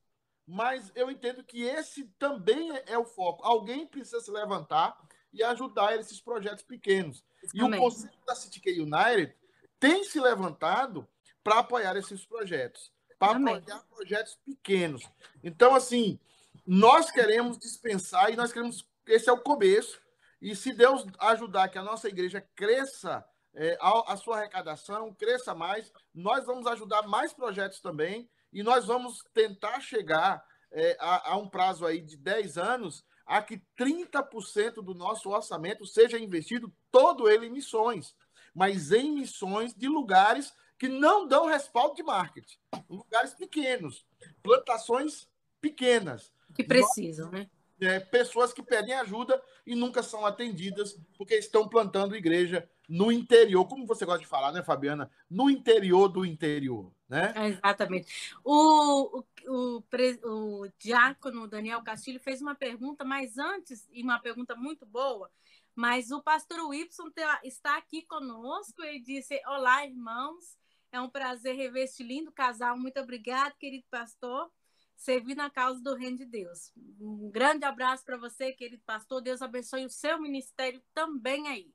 [0.46, 3.44] Mas eu entendo que esse também é, é o foco.
[3.44, 4.98] Alguém precisa se levantar
[5.32, 7.22] e ajudar esses projetos pequenos.
[7.52, 9.34] E o Conselho da City K United
[9.78, 11.06] tem se levantado
[11.44, 15.02] para apoiar esses projetos, para apoiar projetos pequenos.
[15.42, 16.18] Então, assim,
[16.66, 18.86] nós queremos dispensar e nós queremos.
[19.08, 20.00] Esse é o começo.
[20.40, 25.54] E se Deus ajudar que a nossa igreja cresça é, a, a sua arrecadação, cresça
[25.54, 31.36] mais, nós vamos ajudar mais projetos também e nós vamos tentar chegar é, a, a,
[31.36, 37.28] um prazo aí de 10 anos a que 30% do nosso orçamento seja investido todo
[37.28, 38.14] ele em missões,
[38.54, 42.56] mas em missões de lugares que não dão respaldo de marketing,
[42.88, 44.06] lugares pequenos,
[44.42, 45.28] plantações
[45.60, 46.32] pequenas.
[46.54, 47.50] Que precisam, né?
[47.80, 53.66] É, pessoas que pedem ajuda e nunca são atendidas porque estão plantando igreja no interior,
[53.66, 55.10] como você gosta de falar, né, Fabiana?
[55.30, 57.32] No interior do interior, né?
[57.36, 58.34] É, exatamente.
[58.42, 59.82] O, o, o,
[60.24, 65.30] o, diácono Daniel Castilho fez uma pergunta, mas antes, e uma pergunta muito boa,
[65.74, 67.10] mas o pastor Wilson
[67.44, 70.58] está aqui conosco e disse: Olá, irmãos,
[70.90, 72.76] é um prazer rever este lindo casal.
[72.76, 74.50] Muito obrigado, querido pastor.
[74.98, 76.72] Servir na causa do reino de Deus.
[77.00, 79.22] Um grande abraço para você, querido pastor.
[79.22, 81.72] Deus abençoe o seu ministério também aí.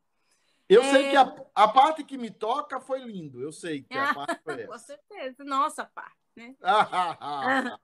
[0.68, 0.92] Eu é...
[0.92, 3.42] sei que a, a, parte que me toca foi lindo.
[3.42, 4.68] Eu sei que a parte foi essa.
[4.68, 5.44] Com certeza.
[5.46, 6.54] Nossa parte, né?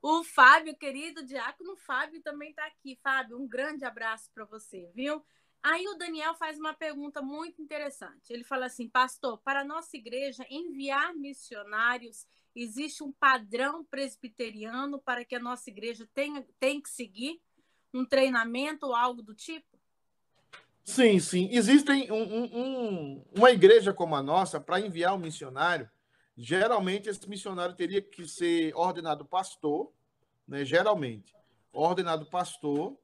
[0.00, 2.96] o Fábio, querido diácono Fábio, também está aqui.
[3.02, 5.20] Fábio, um grande abraço para você, viu?
[5.64, 8.32] Aí o Daniel faz uma pergunta muito interessante.
[8.32, 12.24] Ele fala assim, pastor, para a nossa igreja enviar missionários,
[12.56, 17.40] existe um padrão presbiteriano para que a nossa igreja tenha, tenha que seguir?
[17.92, 19.78] Um treinamento ou algo do tipo?
[20.84, 21.48] Sim, sim.
[21.50, 25.88] Existem um, um, uma igreja como a nossa, para enviar um missionário,
[26.36, 29.92] geralmente esse missionário teria que ser ordenado pastor,
[30.46, 30.64] né?
[30.64, 31.34] geralmente,
[31.72, 32.96] ordenado pastor,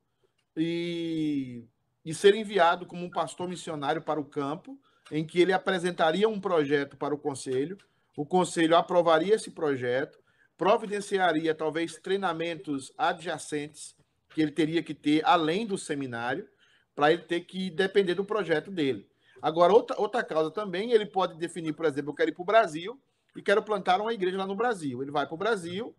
[0.57, 1.65] e,
[2.05, 4.79] e ser enviado como um pastor missionário para o campo,
[5.11, 7.77] em que ele apresentaria um projeto para o conselho,
[8.17, 10.19] o conselho aprovaria esse projeto,
[10.57, 13.95] providenciaria talvez treinamentos adjacentes
[14.35, 16.49] que ele teria que ter além do seminário,
[16.95, 19.09] para ele ter que depender do projeto dele.
[19.41, 22.47] Agora, outra, outra causa também, ele pode definir, por exemplo, eu quero ir para o
[22.47, 23.01] Brasil
[23.35, 25.03] e quero plantar uma igreja lá no Brasil.
[25.03, 25.95] Ele vai para o Brasil,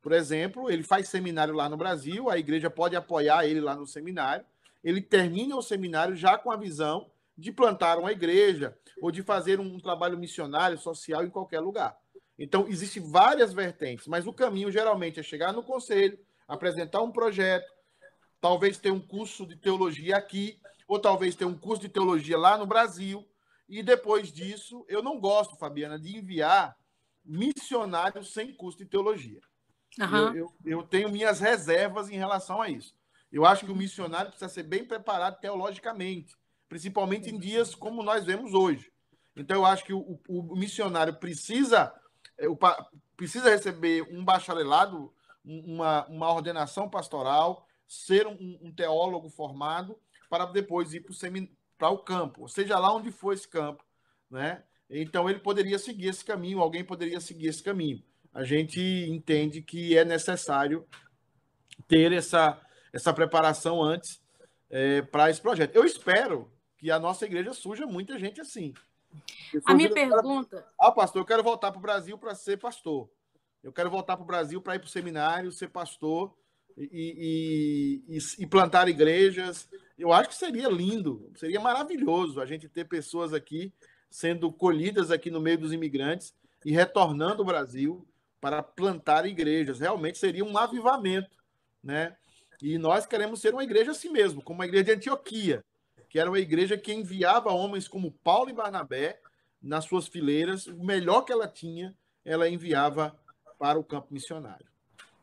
[0.00, 3.86] por exemplo, ele faz seminário lá no Brasil, a igreja pode apoiar ele lá no
[3.86, 4.44] seminário,
[4.82, 9.60] ele termina o seminário já com a visão de plantar uma igreja ou de fazer
[9.60, 11.96] um trabalho missionário, social em qualquer lugar.
[12.36, 17.70] Então, existem várias vertentes, mas o caminho geralmente é chegar no conselho, apresentar um projeto,
[18.40, 22.58] talvez ter um curso de teologia aqui, ou talvez ter um curso de teologia lá
[22.58, 23.24] no Brasil.
[23.68, 26.76] E depois disso, eu não gosto, Fabiana, de enviar
[27.24, 29.40] missionários sem curso de teologia.
[30.00, 30.16] Uhum.
[30.16, 32.94] Eu, eu, eu, tenho minhas reservas em relação a isso.
[33.30, 36.34] Eu acho que o missionário precisa ser bem preparado teologicamente,
[36.68, 38.90] principalmente em dias como nós vemos hoje.
[39.36, 41.92] Então, eu acho que o, o, o missionário precisa,
[42.36, 42.46] é,
[43.16, 45.12] precisa receber um bacharelado,
[45.44, 51.04] uma, uma ordenação pastoral, ser um, um teólogo formado para depois ir
[51.78, 53.82] para o campo, seja lá onde for esse campo,
[54.30, 54.62] né?
[54.90, 58.02] Então ele poderia seguir esse caminho, alguém poderia seguir esse caminho.
[58.32, 60.86] A gente entende que é necessário
[61.86, 62.60] ter essa,
[62.92, 64.20] essa preparação antes
[64.70, 65.74] é, para esse projeto.
[65.74, 68.72] Eu espero que a nossa igreja surja muita gente assim.
[69.64, 70.66] A minha pergunta.
[70.78, 73.10] Ah, pastor, eu quero voltar para o Brasil para ser pastor.
[73.62, 76.32] Eu quero voltar para o Brasil para ir para o seminário, ser pastor
[76.76, 79.68] e, e, e, plantar igrejas.
[79.98, 83.72] Eu acho que seria lindo, seria maravilhoso a gente ter pessoas aqui
[84.10, 88.06] sendo colhidas aqui no meio dos imigrantes e retornando ao Brasil
[88.40, 89.80] para plantar igrejas.
[89.80, 91.36] Realmente seria um avivamento,
[91.82, 92.16] né?
[92.62, 95.64] E nós queremos ser uma igreja assim mesmo, como a igreja de Antioquia,
[96.08, 99.20] que era uma igreja que enviava homens como Paulo e Barnabé
[99.60, 103.18] nas suas fileiras, o melhor que ela tinha, ela enviava
[103.58, 104.66] para o campo missionário.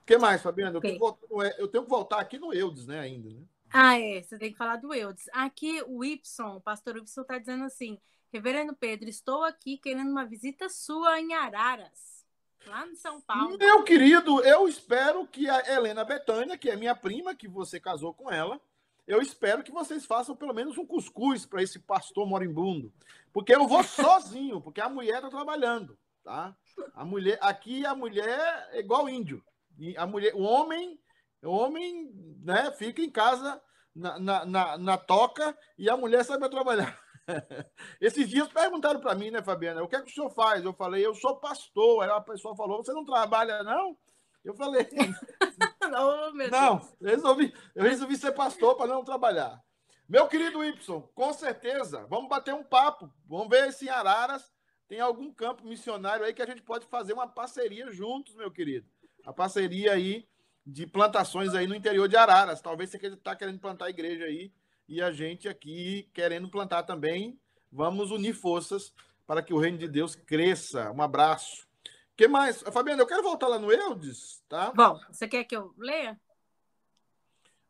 [0.02, 0.78] O que mais, Fabiana?
[0.78, 1.26] Eu, tenho voltar,
[1.58, 3.42] eu, tenho que voltar aqui no Eudes, né, ainda, né?
[3.72, 5.28] Ah, é, você tem que falar do Eudes.
[5.34, 6.22] Aqui o Y,
[6.56, 7.98] o pastor Y está dizendo assim,
[8.36, 12.26] Reverendo Pedro, estou aqui querendo uma visita sua em Araras,
[12.68, 13.58] lá em São Paulo.
[13.58, 18.14] Meu querido, eu espero que a Helena Betânia, que é minha prima, que você casou
[18.14, 18.60] com ela,
[19.08, 22.92] eu espero que vocês façam pelo menos um cuscuz para esse pastor moribundo.
[23.32, 26.56] Porque eu vou sozinho, porque a mulher está trabalhando, tá?
[26.94, 29.44] A mulher, aqui a mulher é igual índio.
[29.78, 31.00] E a mulher, o homem,
[31.44, 32.12] o homem,
[32.44, 33.62] né, fica em casa
[33.94, 37.00] na, na, na, na toca e a mulher sai para trabalhar.
[38.00, 40.64] Esses dias perguntaram para mim, né, Fabiana, o que é que o senhor faz?
[40.64, 42.04] Eu falei, eu sou pastor.
[42.04, 43.98] Aí a pessoa falou, você não trabalha, não?
[44.44, 44.88] Eu falei,
[45.94, 49.62] oh, não, resolvi, eu resolvi ser pastor para não trabalhar.
[50.08, 53.12] Meu querido Y, com certeza, vamos bater um papo.
[53.28, 54.54] Vamos ver se em Araras
[54.88, 58.88] tem algum campo missionário aí que a gente pode fazer uma parceria juntos, meu querido
[59.26, 60.28] a parceria aí
[60.66, 62.62] de plantações aí no interior de Araras.
[62.62, 64.52] Talvez você está querendo plantar igreja aí
[64.88, 67.40] e a gente aqui querendo plantar também.
[67.72, 68.94] Vamos unir forças
[69.26, 70.92] para que o reino de Deus cresça.
[70.92, 71.68] Um abraço.
[72.16, 72.62] O que mais?
[72.62, 74.72] Fabiana, eu quero voltar lá no Eudes, tá?
[74.72, 76.18] Bom, você quer que eu leia?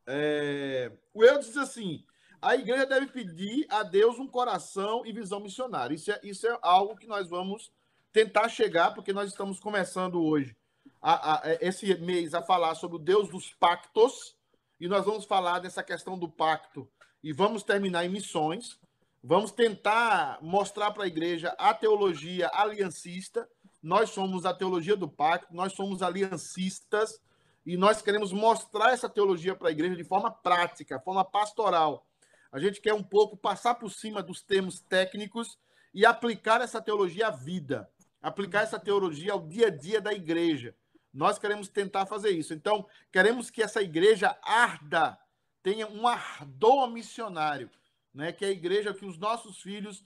[0.06, 0.92] É...
[1.12, 2.06] O Eudes diz assim:
[2.40, 5.96] a igreja deve pedir a Deus um coração e visão missionária.
[5.96, 7.72] Isso é, isso é algo que nós vamos
[8.14, 10.56] tentar chegar, porque nós estamos começando hoje
[11.02, 14.38] a, a, esse mês a falar sobre o Deus dos pactos,
[14.80, 16.88] e nós vamos falar dessa questão do pacto
[17.24, 18.80] e vamos terminar em missões.
[19.24, 23.50] Vamos tentar mostrar para a igreja a teologia aliancista.
[23.86, 27.22] Nós somos a teologia do pacto, nós somos aliancistas
[27.64, 32.04] e nós queremos mostrar essa teologia para a igreja de forma prática, forma pastoral.
[32.52, 35.60] A gente quer um pouco passar por cima dos termos técnicos
[35.94, 37.88] e aplicar essa teologia à vida,
[38.24, 40.76] aplicar essa teologia ao dia a dia da igreja.
[41.14, 42.56] Nós queremos tentar fazer isso.
[42.56, 45.16] Então, queremos que essa igreja arda,
[45.62, 47.70] tenha um ardor missionário,
[48.12, 48.32] né?
[48.32, 50.04] Que a igreja, que os nossos filhos,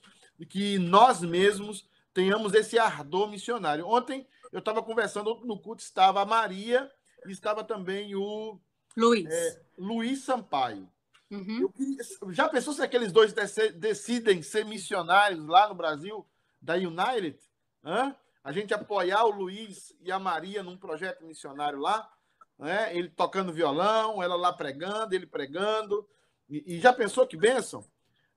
[0.50, 3.86] que nós mesmos tenhamos esse ardor missionário.
[3.86, 6.90] Ontem eu estava conversando no culto, estava a Maria
[7.26, 8.58] e estava também o
[8.96, 10.90] Luiz, é, Luiz Sampaio.
[11.30, 11.68] Uhum.
[11.72, 13.32] Queria, já pensou se aqueles dois
[13.76, 16.26] decidem ser missionários lá no Brasil,
[16.60, 17.38] da United?
[17.84, 18.14] Hã?
[18.42, 22.10] a gente apoiar o Luiz e a Maria num projeto missionário lá,
[22.58, 22.94] né?
[22.96, 26.08] ele tocando violão, ela lá pregando, ele pregando.
[26.48, 27.84] E, e já pensou que bênção?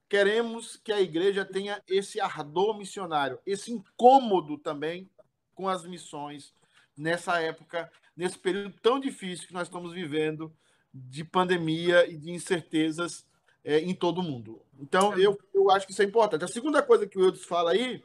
[0.08, 5.10] Queremos que a igreja tenha esse ardor missionário, esse incômodo também
[5.54, 6.54] com as missões
[6.96, 10.52] nessa época, nesse período tão difícil que nós estamos vivendo
[10.92, 13.26] de pandemia e de incertezas
[13.64, 14.60] é, em todo o mundo.
[14.78, 16.44] Então, eu, eu acho que isso é importante.
[16.44, 18.02] A segunda coisa que o Eudes fala aí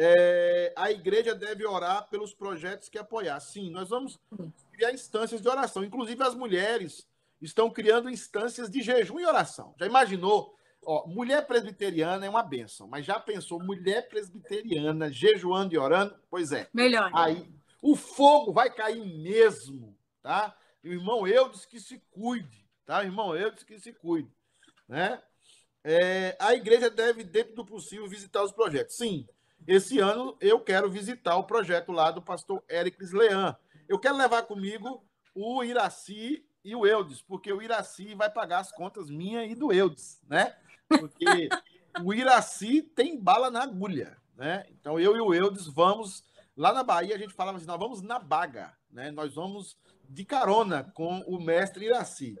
[0.00, 3.40] É, a igreja deve orar pelos projetos que apoiar.
[3.40, 4.16] Sim, nós vamos
[4.70, 5.82] criar instâncias de oração.
[5.82, 7.04] Inclusive, as mulheres
[7.42, 9.74] estão criando instâncias de jejum e oração.
[9.76, 10.56] Já imaginou?
[10.84, 16.14] Ó, mulher presbiteriana é uma benção, mas já pensou mulher presbiteriana jejuando e orando?
[16.30, 16.68] Pois é.
[16.72, 17.10] Melhor.
[17.14, 17.52] Aí
[17.82, 20.56] o fogo vai cair mesmo, tá?
[20.82, 23.00] E o irmão Eudes que se cuide, tá?
[23.00, 24.32] O irmão Eudes que se cuide,
[24.88, 25.22] né?
[25.84, 28.96] É, a igreja deve, dentro do possível, visitar os projetos.
[28.96, 29.26] Sim,
[29.66, 33.56] esse ano eu quero visitar o projeto lá do pastor Éricles Leão.
[33.88, 35.04] Eu quero levar comigo
[35.34, 39.72] o Iraci e o Eudes, porque o Iraci vai pagar as contas minha e do
[39.72, 40.54] Eudes, né?
[40.88, 41.48] Porque
[42.02, 44.64] o Iraci tem bala na agulha, né?
[44.70, 46.24] Então eu e o Eudes vamos
[46.56, 49.10] lá na Bahia, a gente falava assim, nós vamos na baga, né?
[49.10, 49.78] Nós vamos
[50.08, 52.36] de carona com o mestre Iraci.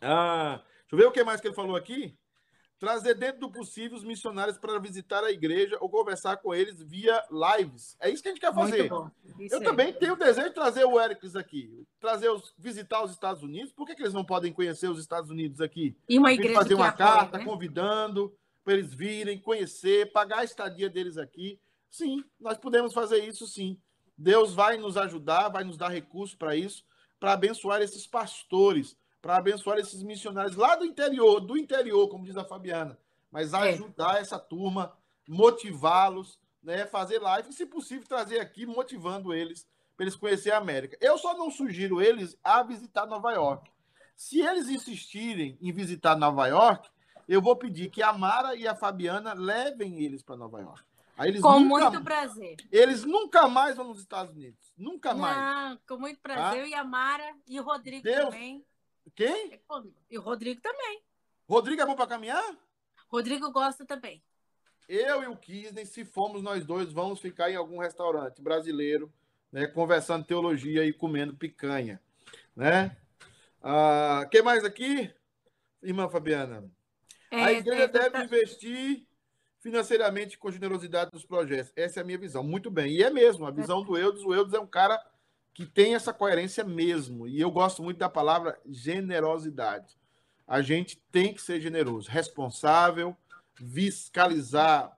[0.00, 2.16] Ah, deixa eu ver o que mais que ele falou aqui.
[2.78, 7.22] Trazer dentro do possível os missionários para visitar a igreja ou conversar com eles via
[7.58, 7.96] lives.
[7.98, 8.90] É isso que a gente quer fazer.
[8.90, 9.64] Eu é.
[9.64, 13.72] também tenho o desejo de trazer o Ericles aqui, trazer os, visitar os Estados Unidos.
[13.72, 15.96] Por que, que eles não podem conhecer os Estados Unidos aqui?
[16.06, 17.44] E uma igreja fazer uma carta né?
[17.44, 21.58] convidando para eles virem, conhecer, pagar a estadia deles aqui.
[21.90, 23.78] Sim, nós podemos fazer isso sim.
[24.18, 26.84] Deus vai nos ajudar, vai nos dar recursos para isso,
[27.18, 28.96] para abençoar esses pastores
[29.26, 32.96] para abençoar esses missionários lá do interior, do interior, como diz a Fabiana,
[33.28, 33.70] mas é.
[33.70, 34.20] ajudar é.
[34.20, 34.96] essa turma,
[35.26, 39.66] motivá-los, né, fazer live e, se possível, trazer aqui, motivando eles
[39.96, 40.96] para eles conhecerem a América.
[41.00, 43.68] Eu só não sugiro eles a visitar Nova York.
[44.14, 46.88] Se eles insistirem em visitar Nova York,
[47.26, 50.84] eu vou pedir que a Mara e a Fabiana levem eles para Nova York.
[51.42, 52.56] com nunca, muito prazer.
[52.70, 54.72] Eles nunca mais vão nos Estados Unidos.
[54.78, 55.78] Nunca não, mais.
[55.84, 56.60] Com muito prazer.
[56.60, 58.64] Eu e a Mara e o Rodrigo Deus, também.
[59.14, 59.52] Quem?
[59.52, 59.60] É
[60.10, 61.02] e o Rodrigo também.
[61.48, 62.56] Rodrigo é bom para caminhar?
[63.08, 64.22] Rodrigo gosta também.
[64.88, 69.12] Eu e o Kisney, se formos nós dois, vamos ficar em algum restaurante brasileiro,
[69.50, 72.00] né, conversando teologia e comendo picanha,
[72.54, 72.96] né?
[73.62, 75.12] Ah, que mais aqui,
[75.82, 76.70] irmã Fabiana?
[77.30, 78.24] É, a igreja é, deve tá...
[78.24, 79.06] investir
[79.58, 81.72] financeiramente com generosidade nos projetos.
[81.74, 82.44] Essa é a minha visão.
[82.44, 82.92] Muito bem.
[82.92, 84.22] E é mesmo, a visão do Eudes.
[84.22, 85.02] O Eudes é um cara
[85.56, 87.26] que tem essa coerência mesmo.
[87.26, 89.96] E eu gosto muito da palavra generosidade.
[90.46, 93.16] A gente tem que ser generoso, responsável,
[93.54, 94.94] fiscalizar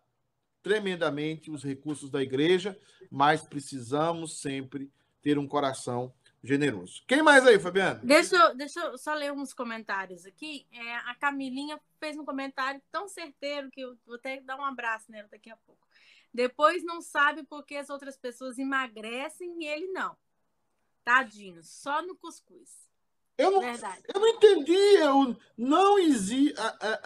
[0.61, 2.77] tremendamente os recursos da igreja,
[3.09, 4.91] mas precisamos sempre
[5.23, 7.05] ter um coração generoso.
[7.07, 8.01] Quem mais aí, Fabiana?
[8.03, 10.67] Deixa eu, deixa eu só ler uns comentários aqui.
[10.73, 15.09] É, a Camilinha fez um comentário tão certeiro que eu vou até dar um abraço
[15.09, 15.87] nela daqui a pouco.
[16.35, 20.17] Depois não sabe por que as outras pessoas emagrecem e ele não.
[21.09, 22.87] Tadinho, só no cuscuz.
[23.39, 24.03] Eu não, Verdade.
[24.13, 24.75] eu não entendi.
[24.75, 26.53] Eu, não, exi,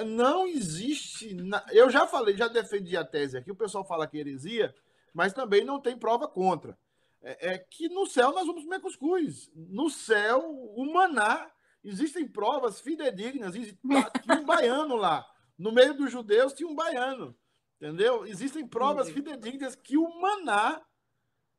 [0.05, 1.37] não existe.
[1.71, 3.53] Eu já falei, já defendi a tese aqui.
[3.53, 4.75] O pessoal fala que é heresia,
[5.15, 6.77] mas também não tem prova contra.
[7.23, 9.49] É, é que no céu nós vamos comer cuscuz.
[9.55, 11.49] No céu, o maná,
[11.85, 13.55] existem provas fidedignas.
[13.55, 15.25] Tinha um baiano lá.
[15.57, 17.37] No meio dos judeus tinha um baiano.
[17.77, 18.27] Entendeu?
[18.27, 20.83] Existem provas fidedignas que o maná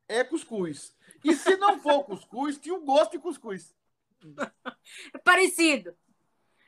[0.10, 0.94] é cuscuz.
[1.24, 3.76] E se não for cuscuz, tinha um gosto de cuscuz.
[5.14, 5.96] É parecido.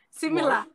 [0.09, 0.67] Similar.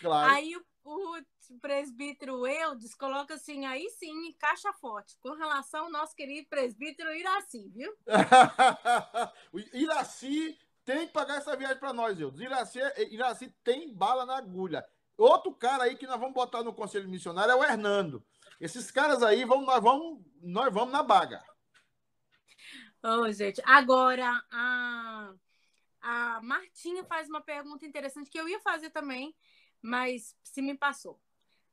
[0.00, 0.32] Claro.
[0.32, 1.22] Aí o, o
[1.60, 7.68] presbítero Eudes coloca assim, aí sim, caixa forte, com relação ao nosso querido presbítero Iraci,
[7.68, 7.92] viu?
[9.52, 12.40] o Iraci tem que pagar essa viagem para nós, Eudes.
[12.40, 12.78] Iraci,
[13.10, 14.84] Iraci tem bala na agulha.
[15.16, 18.24] Outro cara aí que nós vamos botar no conselho missionário é o Hernando.
[18.60, 21.42] Esses caras aí, vamos, nós, vamos, nós vamos na baga.
[23.06, 23.60] Oh, gente.
[23.66, 25.34] Agora, a,
[26.00, 29.36] a Martinha faz uma pergunta interessante que eu ia fazer também,
[29.82, 31.20] mas se me passou.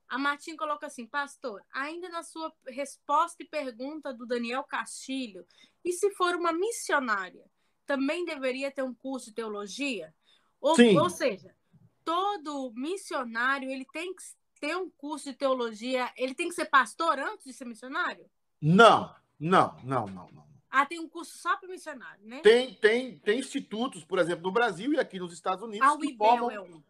[0.09, 5.47] A Martinha coloca assim, pastor, ainda na sua resposta e pergunta do Daniel Castilho,
[5.86, 7.49] e se for uma missionária,
[7.86, 10.13] também deveria ter um curso de teologia?
[10.59, 10.99] Ou, Sim.
[10.99, 11.55] ou seja,
[12.03, 14.21] todo missionário ele tem que
[14.59, 18.29] ter um curso de teologia, ele tem que ser pastor antes de ser missionário?
[18.61, 20.51] Não, não, não, não, não.
[20.72, 22.39] Ah, tem um curso só para missionário, né?
[22.39, 25.86] Tem, tem, tem institutos, por exemplo, no Brasil e aqui nos Estados Unidos.
[25.86, 26.82] Ah, o IBEL formam, é um.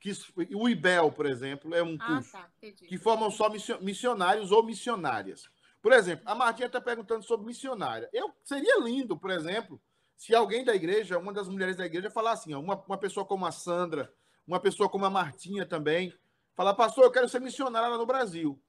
[0.00, 0.12] Que,
[0.54, 3.48] o IBEL, por exemplo, é um ah, curso tá, que formam só
[3.80, 5.48] missionários ou missionárias.
[5.80, 8.10] Por exemplo, a Martinha está perguntando sobre missionária.
[8.12, 9.80] Eu seria lindo, por exemplo,
[10.16, 13.24] se alguém da igreja, uma das mulheres da igreja, falar assim, ó, uma, uma pessoa
[13.24, 14.12] como a Sandra,
[14.44, 16.12] uma pessoa como a Martinha também,
[16.56, 18.60] falar, pastor, eu quero ser missionária lá no Brasil.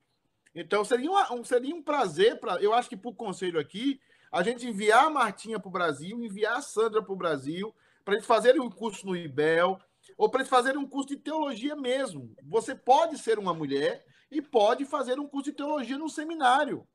[0.53, 3.99] Então, seria, uma, um, seria um prazer, para eu acho que para o conselho aqui,
[4.32, 7.73] a gente enviar a Martinha para o Brasil, enviar a Sandra para o Brasil,
[8.03, 9.80] para eles fazerem um curso no IBEL,
[10.17, 12.34] ou para eles fazerem um curso de teologia mesmo.
[12.43, 16.88] Você pode ser uma mulher e pode fazer um curso de teologia no seminário.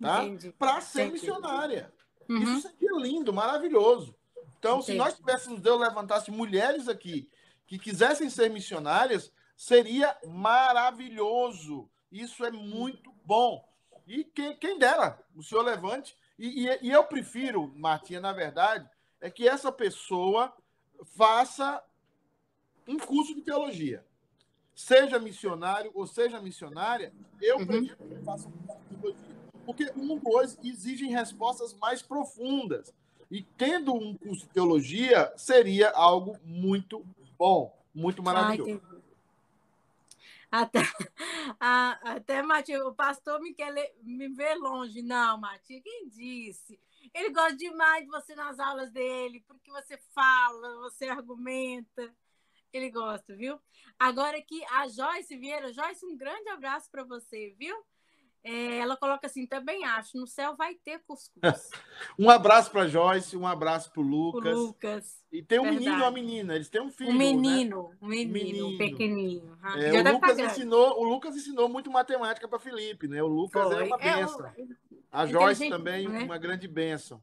[0.00, 0.22] tá?
[0.58, 1.12] Para ser Entendi.
[1.14, 1.92] missionária.
[2.28, 2.42] Uhum.
[2.42, 4.14] Isso seria lindo, maravilhoso.
[4.58, 4.92] Então, Entendi.
[4.92, 7.28] se nós tivéssemos, Deus levantasse mulheres aqui
[7.66, 11.90] que quisessem ser missionárias, seria maravilhoso.
[12.10, 13.66] Isso é muito bom.
[14.06, 16.16] E quem, quem dera, o senhor levante.
[16.38, 18.88] E, e, e eu prefiro, Martinha, na verdade,
[19.20, 20.52] é que essa pessoa
[21.16, 21.82] faça
[22.86, 24.04] um curso de teologia.
[24.74, 27.12] Seja missionário ou seja missionária,
[27.42, 27.66] eu uhum.
[27.66, 29.36] prefiro que faça um curso de teologia.
[29.66, 32.94] Porque um dois exigem respostas mais profundas.
[33.30, 37.04] E tendo um curso de teologia seria algo muito
[37.36, 38.80] bom, muito maravilhoso.
[40.50, 40.80] Até,
[41.60, 43.72] a, até Matheus, o pastor me quer
[44.02, 45.02] me ver longe.
[45.02, 46.80] Não, Matheus, quem disse?
[47.14, 52.14] Ele gosta demais de você nas aulas dele, porque você fala, você argumenta.
[52.72, 53.58] Ele gosta, viu?
[53.98, 55.72] Agora aqui, a Joyce Vieira.
[55.72, 57.76] Joyce, um grande abraço para você, viu?
[58.50, 61.42] É, ela coloca assim, também acho, no céu vai ter cuscuz.
[62.18, 64.56] um abraço para Joyce, um abraço para o Lucas.
[64.56, 65.24] Lucas.
[65.30, 65.84] E tem um Verdade.
[65.84, 67.10] menino e uma menina, eles têm um filho.
[67.10, 67.96] Um menino, né?
[68.00, 68.68] um menino.
[68.68, 69.58] Um pequenininho.
[69.76, 73.22] É, o, Lucas ensinou, o Lucas ensinou muito matemática para Felipe, né?
[73.22, 73.82] O Lucas Foi.
[73.82, 74.46] é uma benção.
[74.46, 74.68] É, o...
[75.12, 76.22] A Joyce também, né?
[76.22, 77.22] uma grande benção.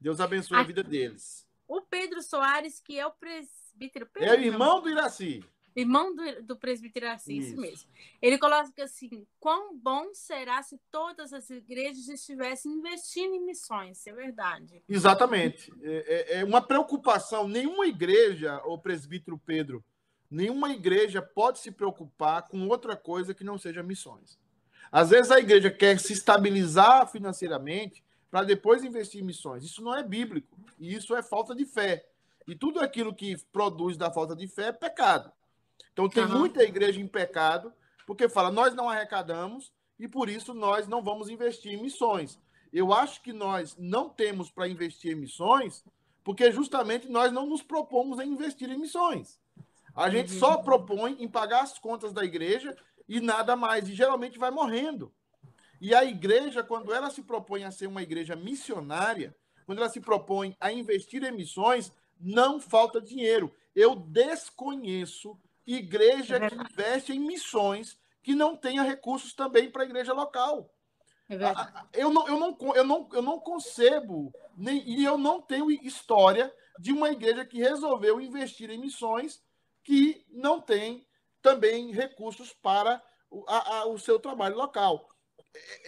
[0.00, 0.60] Deus abençoe a...
[0.60, 1.46] a vida deles.
[1.68, 4.26] O Pedro Soares, que é o presbítero Pedro.
[4.26, 5.44] É o irmão do Iraci
[5.74, 7.50] irmão do, do presbítero assim, isso.
[7.50, 7.90] isso mesmo.
[8.20, 14.10] Ele coloca assim: quão bom será se todas as igrejas estivessem investindo em missões, isso
[14.10, 14.82] é verdade.
[14.88, 15.72] Exatamente.
[15.82, 17.48] É, é, é uma preocupação.
[17.48, 19.84] Nenhuma igreja, o presbítero Pedro,
[20.30, 24.38] nenhuma igreja pode se preocupar com outra coisa que não seja missões.
[24.90, 29.64] Às vezes a igreja quer se estabilizar financeiramente para depois investir em missões.
[29.64, 30.56] Isso não é bíblico.
[30.78, 32.04] E isso é falta de fé.
[32.46, 35.30] E tudo aquilo que produz da falta de fé é pecado.
[35.92, 36.38] Então tem uhum.
[36.38, 37.72] muita igreja em pecado,
[38.06, 42.38] porque fala, nós não arrecadamos e por isso nós não vamos investir em missões.
[42.72, 45.84] Eu acho que nós não temos para investir em missões,
[46.24, 49.38] porque justamente nós não nos propomos em investir em missões.
[49.94, 50.38] A gente uhum.
[50.38, 52.76] só propõe em pagar as contas da igreja
[53.08, 55.12] e nada mais, e geralmente vai morrendo.
[55.80, 60.00] E a igreja, quando ela se propõe a ser uma igreja missionária, quando ela se
[60.00, 63.52] propõe a investir em missões, não falta dinheiro.
[63.74, 69.86] Eu desconheço igreja é que investe em missões que não tenha recursos também para a
[69.86, 70.70] igreja local.
[71.28, 71.36] É
[71.94, 76.52] eu, não, eu, não, eu, não, eu não concebo, nem, e eu não tenho história
[76.78, 79.42] de uma igreja que resolveu investir em missões
[79.82, 81.06] que não tem
[81.40, 85.08] também recursos para o, a, o seu trabalho local.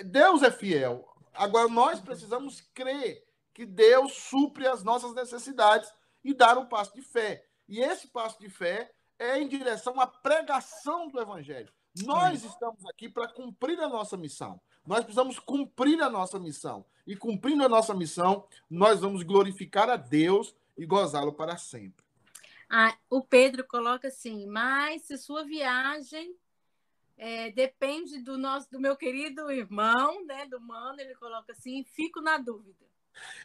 [0.04, 1.06] Deus é fiel.
[1.34, 7.02] Agora, nós precisamos crer que Deus supre as nossas necessidades e dar um passo de
[7.02, 7.44] fé.
[7.68, 11.72] E esse passo de fé é em direção à pregação do Evangelho.
[12.02, 14.60] Nós estamos aqui para cumprir a nossa missão.
[14.84, 16.84] Nós precisamos cumprir a nossa missão.
[17.06, 22.04] E cumprindo a nossa missão, nós vamos glorificar a Deus e gozá-lo para sempre.
[22.68, 26.34] Ah, o Pedro coloca assim: mas se sua viagem
[27.16, 32.20] é, depende do nosso, do meu querido irmão, né, do mano, ele coloca assim, fico
[32.20, 32.84] na dúvida.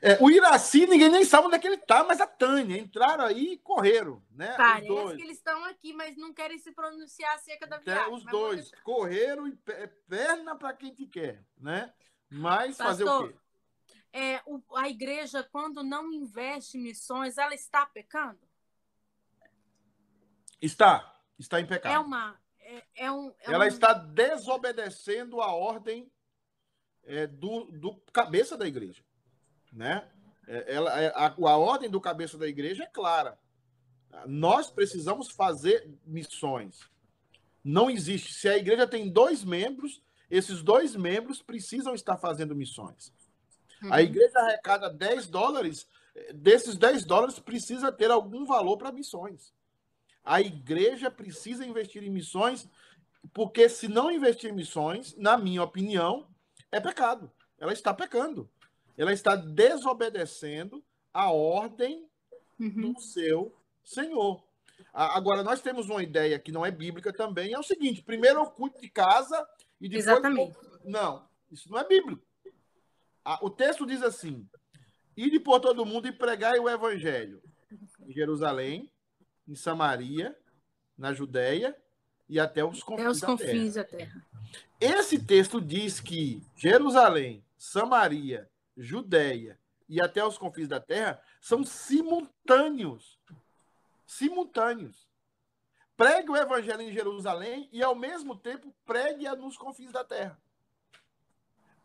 [0.01, 3.25] É, o Iraci, ninguém nem sabe onde é que ele está, mas a Tânia entraram
[3.25, 4.55] aí e correram, né?
[4.55, 8.03] Parece que eles estão aqui, mas não querem se pronunciar acerca da viagem.
[8.03, 11.93] É, os dois correram e é perna para quem te quer, né?
[12.29, 13.35] Mas Pastor, fazer o quê?
[14.11, 18.39] É, o, a igreja, quando não investe em missões, ela está pecando?
[20.61, 21.93] Está, está em pecado.
[21.93, 22.39] É uma.
[22.59, 23.67] É, é um, é ela um...
[23.67, 26.11] está desobedecendo a ordem
[27.03, 29.03] é, do, do cabeça da igreja
[29.71, 30.07] né?
[30.47, 33.37] É, ela, é, a, a ordem do cabeça da igreja é clara.
[34.25, 36.89] Nós precisamos fazer missões.
[37.63, 38.33] Não existe.
[38.33, 43.13] Se a igreja tem dois membros, esses dois membros precisam estar fazendo missões.
[43.83, 43.93] Uhum.
[43.93, 45.87] A igreja arrecada 10 dólares,
[46.33, 49.53] desses 10 dólares precisa ter algum valor para missões.
[50.23, 52.67] A igreja precisa investir em missões,
[53.33, 56.27] porque se não investir em missões, na minha opinião,
[56.71, 57.31] é pecado.
[57.59, 58.49] Ela está pecando
[58.99, 60.83] ela está desobedecendo
[61.13, 62.05] a ordem
[62.59, 62.91] uhum.
[62.91, 64.43] do seu Senhor.
[64.93, 68.45] Agora, nós temos uma ideia que não é bíblica também, é o seguinte: primeiro eu
[68.47, 69.47] cuido de casa
[69.79, 70.05] e depois.
[70.05, 70.57] Exatamente.
[70.83, 72.21] Não, isso não é bíblico.
[73.41, 74.45] O texto diz assim:
[75.15, 77.41] Ide por todo mundo e pregai o evangelho
[78.05, 78.91] em Jerusalém,
[79.47, 80.37] em Samaria,
[80.97, 81.73] na Judéia
[82.27, 84.03] e até os confins, até os confins da, terra.
[84.03, 84.99] da terra.
[84.99, 88.49] Esse texto diz que Jerusalém, Samaria
[88.81, 93.19] Judéia e até os confins da terra são simultâneos.
[94.05, 95.07] Simultâneos.
[95.97, 100.39] Pregue o evangelho em Jerusalém e, ao mesmo tempo, pregue-a nos confins da terra.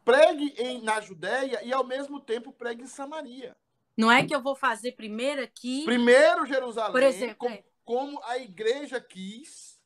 [0.05, 3.57] pregue em, na Judéia e ao mesmo tempo pregue em Samaria.
[3.97, 5.85] Não é que eu vou fazer primeiro aqui.
[5.85, 7.65] Primeiro Jerusalém, Por exemplo, como, é.
[7.85, 9.81] como a igreja quis.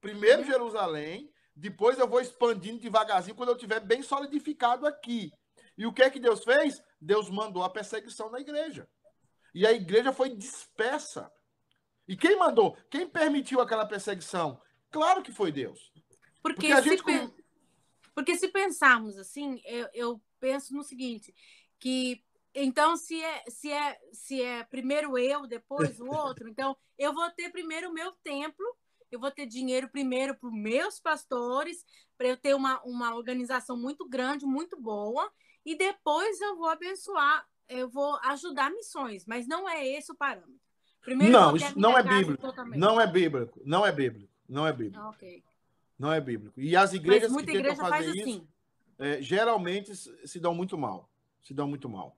[0.00, 0.46] Primeiro Uhum.
[0.46, 5.32] Jerusalém, depois eu vou expandindo devagarzinho quando eu estiver bem solidificado aqui.
[5.76, 6.82] E o que é que Deus fez?
[7.00, 8.88] Deus mandou a perseguição na igreja.
[9.54, 11.30] E a igreja foi dispersa.
[12.06, 12.76] E quem mandou?
[12.90, 14.60] Quem permitiu aquela perseguição?
[14.90, 15.92] Claro que foi Deus.
[16.42, 17.34] Porque, Porque a se, gente pen-
[18.14, 21.34] porque se pensarmos assim, eu, eu penso no seguinte,
[21.78, 22.22] que
[22.54, 27.28] então se é, se é se é primeiro eu, depois o outro, então eu vou
[27.30, 28.64] ter primeiro o meu templo,
[29.10, 31.84] eu vou ter dinheiro primeiro para os meus pastores,
[32.18, 35.32] para eu ter uma, uma organização muito grande, muito boa,
[35.64, 40.60] e depois eu vou abençoar, eu vou ajudar missões, mas não é esse o parâmetro.
[41.00, 42.46] Primeiro Não, isso minha não é bíblico.
[42.76, 43.60] Não é bíblico.
[43.64, 44.32] Não é bíblico.
[44.48, 44.98] Não é bíblico.
[44.98, 45.44] Ah, ok.
[45.98, 46.60] Não é bíblico.
[46.60, 48.48] E as igrejas que tentam igreja fazer faz isso, assim.
[48.98, 51.10] é, geralmente se se dão muito mal.
[51.42, 52.16] Se dão muito mal.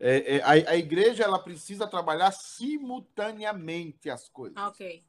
[0.00, 4.56] É, é, a, a igreja ela precisa trabalhar simultaneamente as coisas.
[4.56, 5.04] Ah, ok.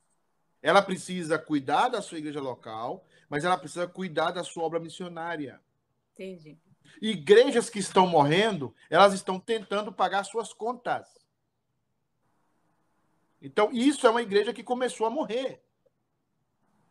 [0.62, 5.62] Ela precisa cuidar da sua igreja local, mas ela precisa cuidar da sua obra missionária.
[6.14, 6.58] Entendi.
[7.02, 11.20] Igrejas que estão morrendo, elas estão tentando pagar suas contas.
[13.42, 15.64] Então, isso é uma igreja que começou a morrer.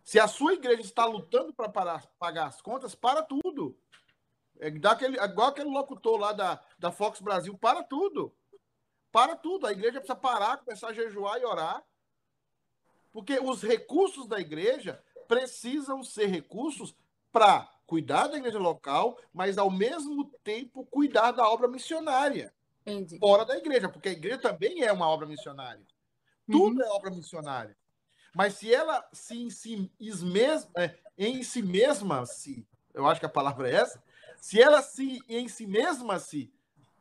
[0.05, 3.77] Se a sua igreja está lutando para pagar as contas, para tudo.
[4.61, 8.33] É daquele, igual aquele locutor lá da, da Fox Brasil, para tudo.
[9.11, 9.67] Para tudo.
[9.67, 11.83] A igreja precisa parar, começar a jejuar e orar.
[13.13, 16.95] Porque os recursos da igreja precisam ser recursos
[17.33, 22.53] para cuidar da igreja local, mas ao mesmo tempo cuidar da obra missionária
[22.84, 23.20] Entendi.
[23.20, 25.86] fora da igreja, porque a igreja também é uma obra missionária.
[26.51, 27.76] Tudo é obra missionária.
[28.34, 33.26] Mas se ela se em si mesma, é, em si mesma se, eu acho que
[33.26, 34.03] a palavra é essa,
[34.40, 36.53] se ela se em si mesma se,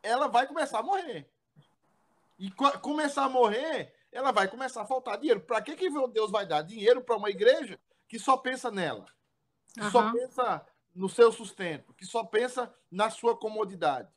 [0.03, 1.27] ela vai começar a morrer.
[2.37, 5.41] E co- começar a morrer, ela vai começar a faltar dinheiro.
[5.41, 9.07] Para que que Deus vai dar dinheiro para uma igreja que só pensa nela?
[9.73, 10.11] Que só Aham.
[10.11, 10.63] pensa
[10.95, 14.09] no seu sustento, que só pensa na sua comodidade.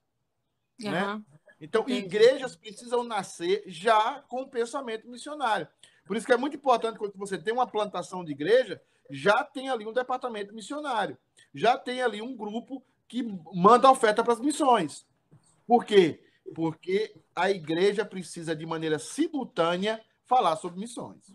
[0.78, 1.00] né?
[1.00, 1.24] Aham.
[1.60, 2.00] Então, Entendi.
[2.00, 5.66] igrejas precisam nascer já com o pensamento missionário.
[6.04, 9.70] Por isso que é muito importante quando você tem uma plantação de igreja, já tem
[9.70, 11.16] ali um departamento missionário,
[11.54, 13.22] já tem ali um grupo que
[13.54, 15.06] manda oferta para as missões.
[15.66, 16.22] Por quê?
[16.54, 21.34] Porque a igreja precisa, de maneira simultânea, falar sobre missões.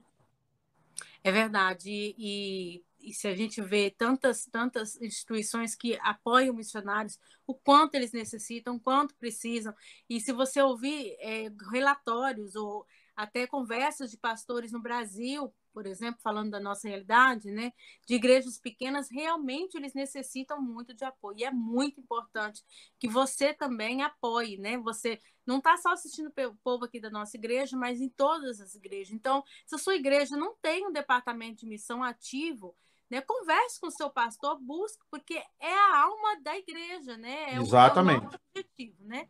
[1.24, 2.16] É verdade.
[2.18, 8.12] E, e- se a gente vê tantas, tantas instituições que apoiam missionários, o quanto eles
[8.12, 9.74] necessitam, o quanto precisam.
[10.10, 12.86] E se você ouvir é, relatórios ou
[13.16, 17.72] até conversas de pastores no Brasil, por exemplo, falando da nossa realidade, né,
[18.06, 21.40] de igrejas pequenas, realmente eles necessitam muito de apoio.
[21.40, 22.64] E é muito importante
[23.00, 24.78] que você também apoie, né?
[24.80, 28.76] Você não está só assistindo o povo aqui da nossa igreja, mas em todas as
[28.76, 29.14] igrejas.
[29.14, 32.76] Então, se a sua igreja não tem um departamento de missão ativo,
[33.12, 37.54] né, converse com o seu pastor, busque, porque é a alma da igreja, né?
[37.56, 38.26] É o- Exatamente.
[38.26, 39.28] É o objetivo, né?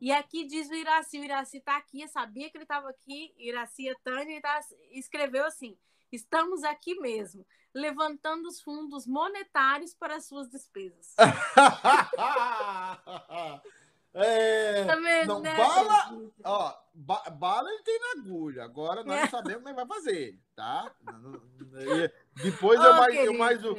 [0.00, 3.34] E aqui diz o Iraci, o Iraci está aqui, eu sabia que ele estava aqui,
[3.36, 4.60] Iraci Tânia tá-
[4.92, 5.76] escreveu assim,
[6.12, 7.44] estamos aqui mesmo,
[7.74, 11.14] levantando os fundos monetários para as suas despesas.
[14.14, 15.54] É, Tá vendo, não, né?
[15.54, 16.10] bala,
[16.42, 18.64] ó, ba- bala ele tem na agulha.
[18.64, 19.26] Agora nós É.
[19.28, 20.90] sabemos como é que vai fazer, tá?
[22.42, 23.74] Depois eu Oh, mais, eu querido, mais o,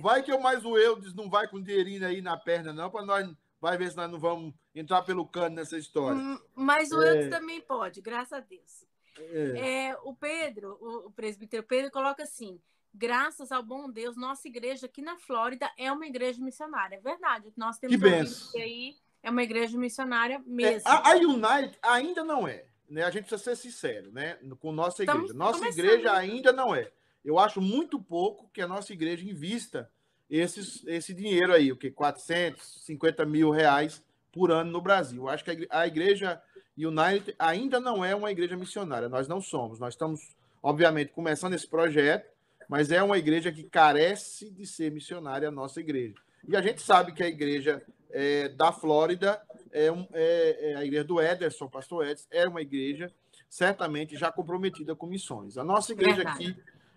[0.00, 3.04] vai que eu mais o Eudes não vai com dinheirinho aí na perna não, para
[3.04, 6.18] nós vai ver se nós não vamos entrar pelo cano nessa história.
[6.20, 7.10] Hum, Mas o É.
[7.10, 8.84] Eudes também pode, graças a Deus.
[9.18, 9.88] É.
[9.90, 12.60] É, o Pedro, o, o presbítero Pedro, coloca assim:
[12.92, 16.96] graças ao bom Deus, nossa igreja aqui na Flórida é uma igreja missionária.
[16.96, 17.52] É verdade.
[17.56, 20.88] Nós temos Que que aí é uma igreja missionária É, mesmo.
[20.88, 23.04] a, a Unite ainda não é, né?
[23.04, 24.38] A gente precisa ser sincero, né?
[24.58, 25.38] Com nossa Estamos igreja.
[25.38, 26.90] Nossa começando, igreja ainda não é.
[27.24, 29.88] Eu acho muito pouco que a nossa igreja invista
[30.28, 34.02] esses, esse dinheiro aí, o que 450 mil reais
[34.32, 35.22] por ano no Brasil.
[35.22, 36.42] Eu acho que a igre- a igreja
[36.76, 39.08] United ainda não é uma igreja missionária.
[39.08, 39.78] Nós não somos.
[39.78, 40.20] Nós estamos,
[40.62, 42.30] obviamente, começando esse projeto,
[42.68, 46.14] mas é uma igreja que carece de ser missionária, a nossa igreja.
[46.48, 47.82] E a gente sabe que a igreja
[48.14, 52.60] é, da Flórida é, um- é- é a igreja do Ederson, pastor Edson, é uma
[52.60, 53.10] igreja
[53.48, 55.56] certamente já comprometida com missões.
[55.56, 56.54] A nossa igreja aqui,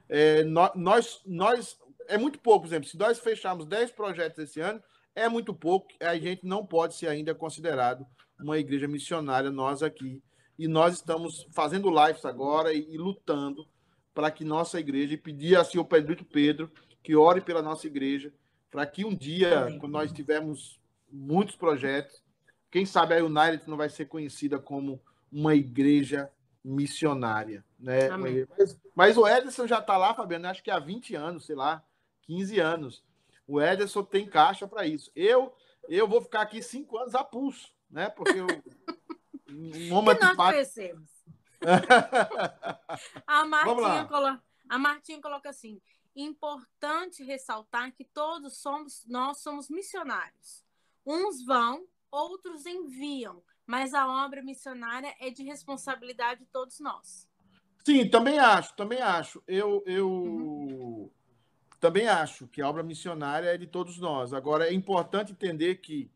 [0.10, 1.78] é, nó- nós, nós,
[2.08, 4.82] é muito pouco, por exemplo, se nós fecharmos 10 projetos esse ano,
[5.16, 8.06] é muito pouco, a gente não pode ser ainda considerado
[8.40, 10.22] uma igreja missionária, nós aqui.
[10.58, 13.68] E nós estamos fazendo lives agora e, e lutando
[14.14, 16.72] para que nossa igreja, e pedir assim ao Pedrito Pedro
[17.04, 18.34] que ore pela nossa igreja,
[18.72, 19.80] para que um dia, Amém.
[19.80, 20.80] quando nós tivermos
[21.12, 22.24] muitos projetos.
[22.72, 25.02] Quem sabe a United não vai ser conhecida como
[25.32, 26.30] uma igreja
[26.66, 28.10] missionária, né?
[28.10, 31.84] Mas, mas, o Ederson já está lá, Fabiano, acho que há 20 anos, sei lá,
[32.24, 33.04] 15 anos.
[33.48, 35.12] O Ederson tem caixa para isso.
[35.16, 35.54] Eu
[35.88, 38.10] eu vou ficar aqui cinco anos a pulso, né?
[38.10, 38.48] Porque eu,
[39.50, 41.10] um homem que nós conhecemos.
[43.26, 44.42] a, Martinha colo...
[44.70, 45.82] a Martinha coloca assim:
[46.16, 50.64] importante ressaltar que todos somos, nós somos missionários.
[51.06, 57.28] Uns vão, outros enviam, mas a obra missionária é de responsabilidade de todos nós.
[57.86, 59.44] Sim, também acho, também acho.
[59.48, 61.10] Eu, eu uhum.
[61.80, 64.34] também acho que a obra missionária é de todos nós.
[64.34, 66.10] Agora, é importante entender que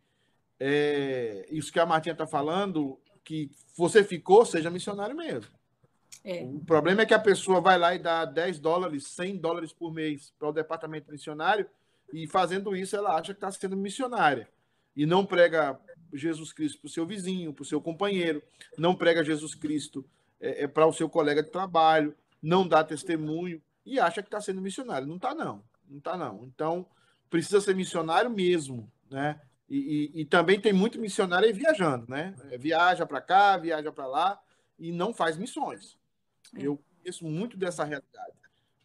[0.60, 5.52] é, isso que a Martinha está falando, que você ficou, seja missionário mesmo.
[6.24, 6.44] É.
[6.44, 9.94] O problema é que a pessoa vai lá e dá 10 dólares, 100 dólares por
[9.94, 11.70] mês para o departamento missionário
[12.14, 14.50] e fazendo isso ela acha que está sendo missionária
[14.96, 15.80] e não prega
[16.14, 18.42] Jesus Cristo para o seu vizinho, para o seu companheiro,
[18.78, 20.06] não prega Jesus Cristo
[20.40, 24.40] é, é para o seu colega de trabalho, não dá testemunho e acha que está
[24.40, 25.08] sendo missionário.
[25.08, 25.64] Não está, não.
[25.90, 26.46] Não está, não.
[26.46, 26.86] Então,
[27.30, 29.40] precisa ser missionário mesmo, né?
[29.70, 32.36] E, e, e também tem muito missionário viajando, né?
[32.52, 34.40] É, viaja para cá, viaja para lá
[34.80, 35.98] e não faz missões.
[36.56, 36.66] É.
[36.66, 38.34] Eu conheço muito dessa realidade.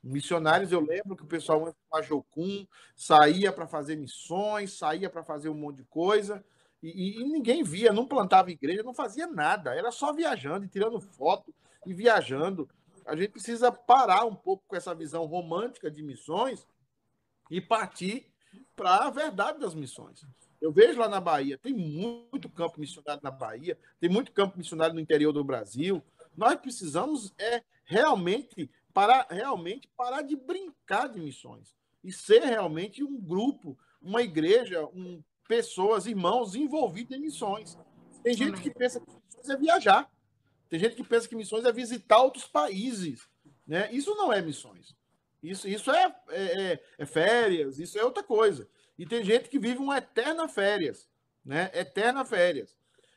[0.02, 5.24] Missionários, eu lembro que o pessoal com a Jocum saía para fazer missões, saía para
[5.24, 6.44] fazer um monte de coisa,
[6.84, 11.00] e, e, ninguém via, não plantava igreja, não fazia nada, era só viajando e tirando
[11.00, 11.54] foto
[11.86, 12.68] e viajando.
[13.06, 16.66] A gente precisa parar um pouco com essa visão romântica de missões
[17.50, 18.30] e partir
[18.76, 20.26] para a verdade das missões.
[20.60, 24.94] Eu vejo lá na Bahia, tem muito campo missionário na Bahia, tem muito campo missionário
[24.94, 26.02] no interior do Brasil.
[26.36, 33.18] Nós precisamos é realmente parar, realmente parar de brincar de missões e ser realmente um
[33.18, 37.78] grupo, uma igreja, um, pessoas, irmãos envolvidos em missões.
[38.22, 40.10] Tem gente que pensa que missões é viajar.
[40.68, 43.28] Tem gente que pensa que missões é visitar outros países.
[43.66, 43.90] Né?
[43.92, 44.94] Isso não é missões.
[45.42, 48.66] Isso, isso é, é, é, é férias, isso é outra coisa.
[48.98, 51.08] E tem gente que vive uma eterna férias,
[51.44, 51.70] né?
[51.74, 52.74] Eterna férias.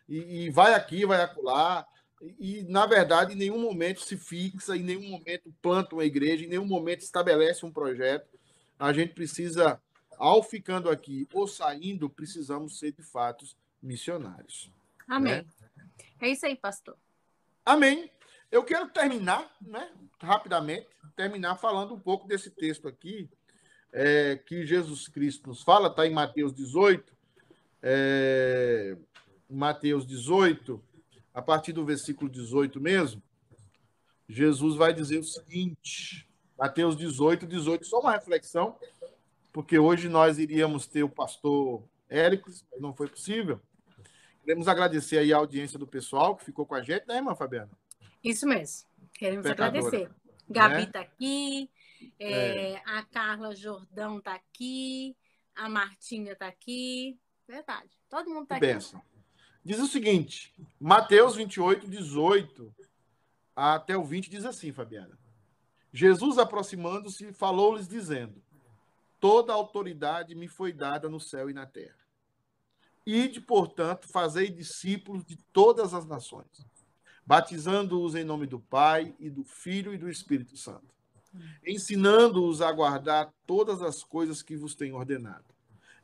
[0.10, 1.88] E, e vai aqui, vai acolá.
[2.22, 6.44] E, e, na verdade, em nenhum momento se fixa, em nenhum momento planta uma igreja,
[6.44, 8.28] em nenhum momento estabelece um projeto.
[8.78, 9.82] A gente precisa
[10.18, 13.46] ao ficando aqui ou saindo, precisamos ser de fato
[13.82, 14.72] missionários.
[15.08, 15.36] Amém.
[15.36, 15.46] Né?
[16.20, 16.98] É isso aí, pastor.
[17.66, 18.10] Amém.
[18.52, 19.92] Eu quero terminar, né,
[20.22, 23.30] rapidamente, terminar falando um pouco desse texto aqui,
[23.92, 27.14] é, que Jesus Cristo nos fala, está em Mateus 18,
[27.82, 28.98] é,
[29.50, 30.82] Mateus 18,
[31.34, 33.22] a partir do versículo 18 mesmo,
[34.28, 38.78] Jesus vai dizer o seguinte, Mateus 18, 18, só uma reflexão,
[39.58, 43.60] porque hoje nós iríamos ter o pastor Éricles, mas não foi possível.
[44.44, 47.72] Queremos agradecer aí a audiência do pessoal que ficou com a gente, né, irmã Fabiana?
[48.24, 48.88] Isso mesmo.
[49.16, 49.80] Queremos Pecadora.
[49.80, 50.12] agradecer.
[50.48, 51.06] Gabi está né?
[51.06, 51.70] aqui,
[52.20, 52.82] é, é.
[52.86, 55.18] a Carla Jordão está aqui,
[55.56, 57.18] a Martinha está aqui.
[57.48, 57.90] Verdade.
[58.08, 58.68] Todo mundo está aqui.
[58.68, 59.02] Benção.
[59.66, 62.76] Diz o seguinte, Mateus 28, 18
[63.56, 65.18] até o 20 diz assim, Fabiana.
[65.92, 68.40] Jesus, aproximando-se, falou-lhes, dizendo:
[69.20, 71.98] Toda autoridade me foi dada no céu e na terra.
[73.06, 76.66] Ide, portanto, fazei discípulos de todas as nações,
[77.26, 80.94] batizando-os em nome do Pai e do Filho e do Espírito Santo,
[81.66, 85.46] ensinando-os a guardar todas as coisas que vos tenho ordenado.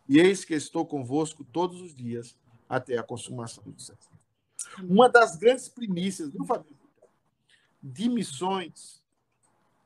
[0.07, 2.38] E eis que estou convosco todos os dias
[2.70, 4.18] até a consumação do século.
[4.82, 6.76] Uma das grandes primícias, viu, Fabio,
[7.82, 9.02] de missões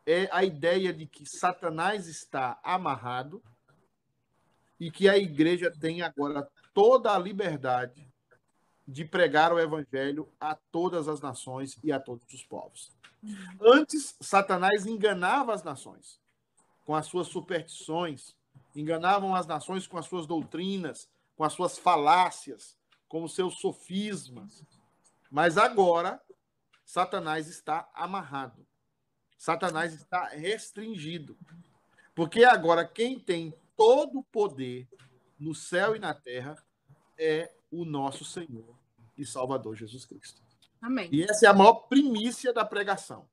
[0.08, 3.44] é a ideia de que Satanás está amarrado
[4.80, 8.08] e que a igreja tem agora toda a liberdade
[8.88, 12.90] de pregar o evangelho a todas as nações e a todos os povos.
[13.60, 16.22] Antes, Satanás enganava as nações
[16.86, 18.34] com as suas superstições,
[18.74, 22.78] enganavam as nações com as suas doutrinas, com as suas falácias,
[23.10, 24.64] com os seus sofismas.
[25.30, 26.22] Mas agora,
[26.86, 28.67] Satanás está amarrado.
[29.38, 31.38] Satanás está restringido.
[32.16, 34.88] Porque agora quem tem todo o poder
[35.40, 36.58] no céu e na terra
[37.18, 38.76] é o nosso Senhor
[39.18, 40.42] e Salvador Jesus Cristo.
[40.82, 41.10] Amém.
[41.12, 43.28] E essa é a maior primícia da pregação.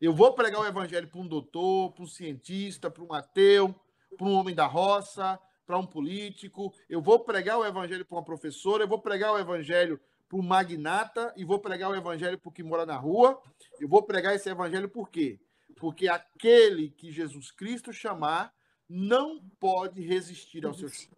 [0.00, 3.74] Eu vou pregar o evangelho para um doutor, para um cientista, para um ateu,
[4.16, 6.74] para um homem da roça, para um político.
[6.88, 9.98] Eu vou pregar o evangelho para uma professora, eu vou pregar o evangelho
[10.28, 13.40] para um magnata e vou pregar o evangelho para o que mora na rua.
[13.80, 15.40] Eu vou pregar esse evangelho por quê?
[15.76, 18.52] Porque aquele que Jesus Cristo chamar
[18.88, 21.16] não pode resistir ao seu chamado.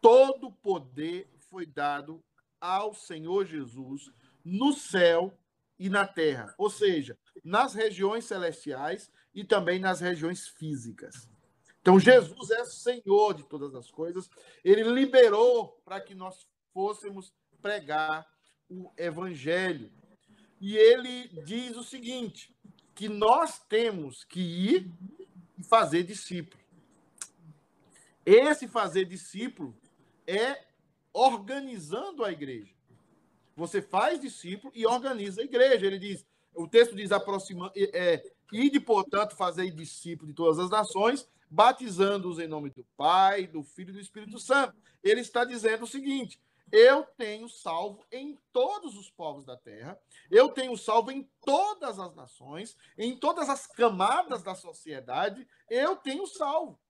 [0.00, 2.22] todo poder foi dado
[2.60, 4.10] ao Senhor Jesus
[4.44, 5.36] no céu
[5.78, 11.28] e na terra, ou seja, nas regiões celestiais e também nas regiões físicas.
[11.80, 14.28] Então, Jesus é Senhor de todas as coisas,
[14.64, 18.24] ele liberou para que nós fôssemos pregar
[18.68, 19.92] o Evangelho.
[20.60, 22.54] E ele diz o seguinte:
[22.94, 24.90] que nós temos que ir
[25.58, 26.62] e fazer discípulo.
[28.24, 29.74] Esse fazer discípulo
[30.26, 30.64] é
[31.12, 32.72] organizando a igreja.
[33.56, 35.86] Você faz discípulo e organiza a igreja.
[35.86, 36.24] Ele diz,
[36.54, 38.22] o texto diz aproxima, é,
[38.52, 43.90] ide, portanto, fazer discípulo de todas as nações, batizando-os em nome do Pai, do Filho
[43.90, 44.74] e do Espírito Santo.
[45.02, 46.40] Ele está dizendo o seguinte:
[46.72, 50.00] eu tenho salvo em todos os povos da terra,
[50.30, 56.26] eu tenho salvo em todas as nações, em todas as camadas da sociedade, eu tenho
[56.26, 56.80] salvo.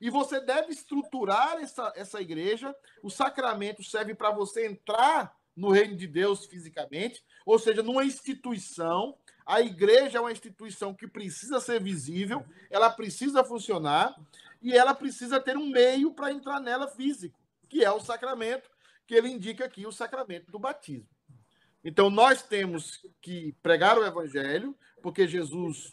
[0.00, 2.74] E você deve estruturar essa, essa igreja.
[3.02, 9.16] O sacramento serve para você entrar no reino de Deus fisicamente, ou seja, numa instituição.
[9.46, 14.14] A igreja é uma instituição que precisa ser visível, ela precisa funcionar
[14.62, 18.70] e ela precisa ter um meio para entrar nela físico, que é o sacramento,
[19.06, 21.08] que ele indica aqui, o sacramento do batismo.
[21.84, 25.92] Então, nós temos que pregar o evangelho, porque Jesus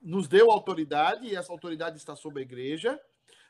[0.00, 2.98] nos deu autoridade e essa autoridade está sobre a igreja.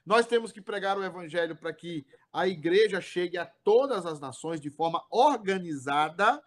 [0.04, 4.60] Nós temos que pregar o evangelho para que a igreja chegue a todas as nações
[4.60, 6.42] de forma organizada,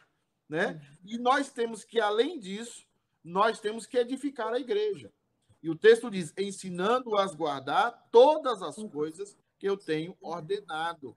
[0.47, 0.81] né?
[1.05, 2.85] E nós temos que, além disso,
[3.23, 5.11] nós temos que edificar a igreja.
[5.61, 11.15] E o texto diz: ensinando as guardar todas as coisas que eu tenho ordenado.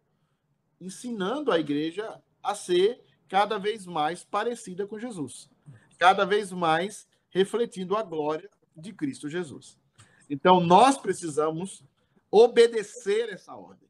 [0.83, 5.49] Ensinando a igreja a ser cada vez mais parecida com Jesus,
[5.97, 9.79] cada vez mais refletindo a glória de Cristo Jesus.
[10.29, 11.85] Então, nós precisamos
[12.31, 13.89] obedecer essa ordem.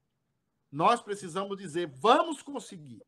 [0.70, 3.02] Nós precisamos dizer, vamos conseguir.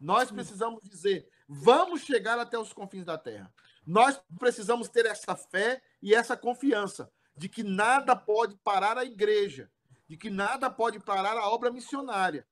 [0.00, 3.52] Nós precisamos dizer, vamos chegar até os confins da terra.
[3.86, 9.70] Nós precisamos ter essa fé e essa confiança de que nada pode parar a igreja,
[10.08, 12.46] de que nada pode parar a obra missionária,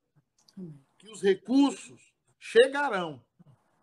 [0.98, 3.22] que os recursos chegarão,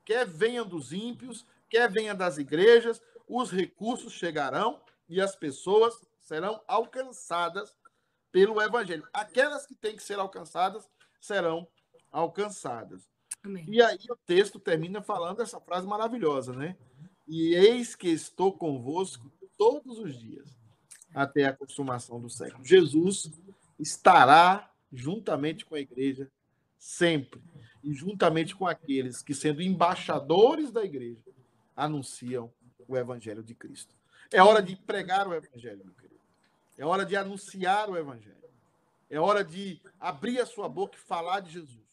[0.04, 6.62] quer venham dos ímpios, quer venham das igrejas, os recursos chegarão e as pessoas serão
[6.68, 7.76] alcançadas
[8.32, 9.08] pelo evangelho.
[9.14, 11.68] Aquelas que têm que ser alcançadas serão
[12.12, 13.08] alcançadas.
[13.44, 13.66] Amém.
[13.68, 16.78] E aí o texto termina falando essa frase maravilhosa, né?
[17.28, 20.58] E eis que estou convosco todos os dias
[21.14, 22.66] até a consumação do século.
[22.66, 23.32] Jesus
[23.80, 26.30] estará juntamente com a igreja
[26.84, 27.42] sempre
[27.82, 31.24] e juntamente com aqueles que sendo embaixadores da igreja
[31.74, 32.52] anunciam
[32.86, 33.96] o evangelho de Cristo.
[34.30, 36.20] É hora de pregar o evangelho, meu querido.
[36.78, 38.36] É hora de anunciar o evangelho.
[39.10, 41.88] É hora de abrir a sua boca e falar de Jesus.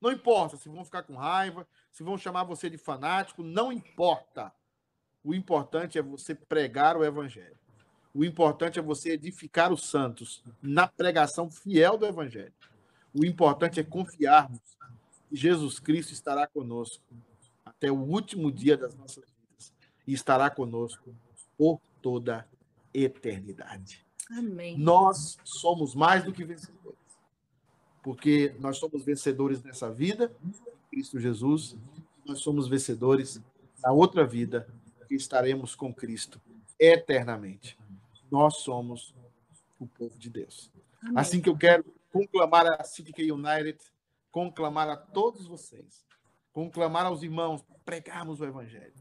[0.00, 4.52] Não importa se vão ficar com raiva, se vão chamar você de fanático, não importa.
[5.24, 7.58] O importante é você pregar o evangelho.
[8.14, 12.54] O importante é você edificar os santos na pregação fiel do evangelho.
[13.14, 14.60] O importante é confiarmos
[15.28, 17.02] que Jesus Cristo estará conosco
[17.64, 19.72] até o último dia das nossas vidas
[20.06, 21.14] e estará conosco
[21.56, 22.46] por toda
[22.92, 24.04] eternidade.
[24.30, 24.78] Amém.
[24.78, 26.98] Nós somos mais do que vencedores.
[28.02, 30.52] Porque nós somos vencedores nessa vida, em
[30.90, 31.76] Cristo Jesus,
[32.24, 33.40] nós somos vencedores
[33.82, 34.66] na outra vida,
[35.08, 36.40] que estaremos com Cristo
[36.78, 37.76] eternamente.
[38.30, 39.14] Nós somos
[39.78, 40.70] o povo de Deus.
[41.02, 41.14] Amém.
[41.16, 43.78] Assim que eu quero conclamar a City United,
[44.30, 46.04] conclamar a todos vocês,
[46.52, 48.94] conclamar aos irmãos, pregarmos o Evangelho,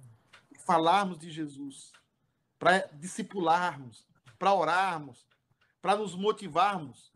[0.65, 1.91] falarmos de Jesus,
[2.57, 4.05] para discipularmos,
[4.37, 5.25] para orarmos,
[5.81, 7.11] para nos motivarmos,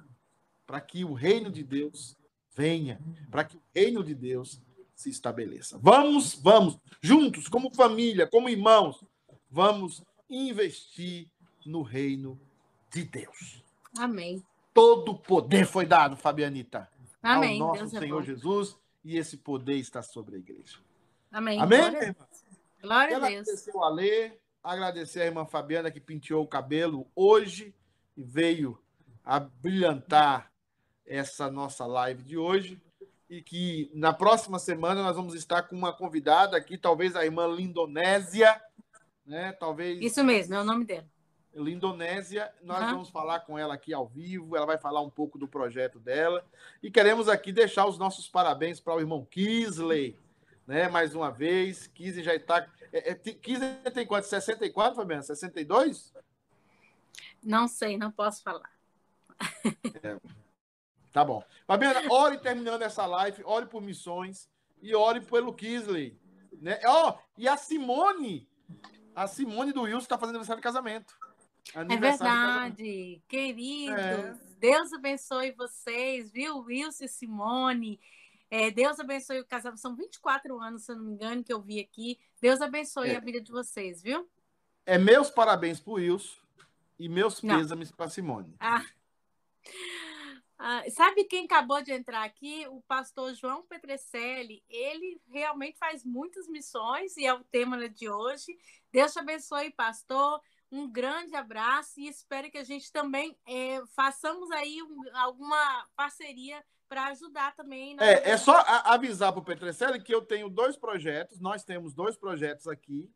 [0.66, 2.18] para que o reino de Deus
[2.56, 4.62] venha, para que o reino de Deus
[4.96, 5.78] se estabeleça.
[5.82, 9.04] Vamos, vamos, juntos, como família, como irmãos,
[9.50, 11.30] vamos investir
[11.66, 12.39] no reino
[12.89, 13.64] de Deus.
[13.98, 14.44] Amém.
[14.74, 16.89] Todo poder foi dado, Fabianita,
[17.21, 17.61] Amém.
[17.61, 20.80] ao nosso Deus é Senhor é Jesus, e esse poder está sobre a igreja.
[21.32, 21.59] Amém.
[21.59, 22.15] Amém, Glória,
[22.82, 23.47] Glória a Deus.
[23.47, 24.32] Agradecer o Alê,
[24.63, 27.74] agradecer a irmã Fabiana que penteou o cabelo hoje
[28.17, 28.80] e veio
[29.24, 30.51] a brilhantar
[31.05, 32.82] essa nossa live de hoje.
[33.30, 37.47] E que na próxima semana nós vamos estar com uma convidada aqui, talvez a irmã
[37.47, 38.61] Lindonésia,
[39.26, 39.53] né?
[39.53, 39.99] Talvez.
[40.01, 41.07] Isso mesmo, é o nome dela.
[41.56, 42.91] Lindonésia, nós uhum.
[42.91, 46.45] vamos falar com ela aqui ao vivo, ela vai falar um pouco do projeto dela.
[46.82, 50.18] E queremos aqui deixar os nossos parabéns para o irmão Kisley,
[50.66, 50.89] né?
[50.89, 52.68] Mais uma vez, Kisley já está.
[52.91, 54.26] É, é, Kisley tem quanto?
[54.26, 55.22] 64, Fabiana?
[55.22, 56.14] 62?
[57.43, 58.72] Não sei, não posso falar.
[60.01, 60.18] É.
[61.12, 61.43] Tá bom.
[61.68, 64.49] Fabiana, ore terminando essa live, ore por missões
[64.82, 66.18] e ore pelo Kisley.
[66.60, 66.80] Né?
[66.88, 68.49] Oh, e a Simone,
[69.16, 71.14] a Simone do Wilson está fazendo aniversário de casamento.
[71.74, 73.97] É verdade, queridos.
[73.97, 74.36] É.
[74.59, 77.99] Deus abençoe vocês, viu, Wilson e Simone.
[78.49, 79.82] É, Deus abençoe o casamento.
[79.82, 82.20] São 24 anos, se eu não me engano, que eu vi aqui.
[82.39, 83.16] Deus abençoe é.
[83.16, 84.30] a vida de vocês, viu?
[84.86, 86.36] É meus parabéns para o Wilson
[86.99, 88.55] e meus pêsames para Simone.
[88.59, 88.86] Ah.
[90.66, 92.66] Ah, sabe quem acabou de entrar aqui?
[92.70, 94.64] O pastor João Petrecelli.
[94.70, 98.57] Ele realmente faz muitas missões e é o tema de hoje.
[98.91, 100.41] Deus te abençoe, pastor.
[100.74, 106.63] Um grande abraço e espero que a gente também é, façamos aí um, alguma parceria
[106.89, 107.95] para ajudar também.
[107.99, 112.17] É, é só avisar para o Petrecelli que eu tenho dois projetos, nós temos dois
[112.17, 113.07] projetos aqui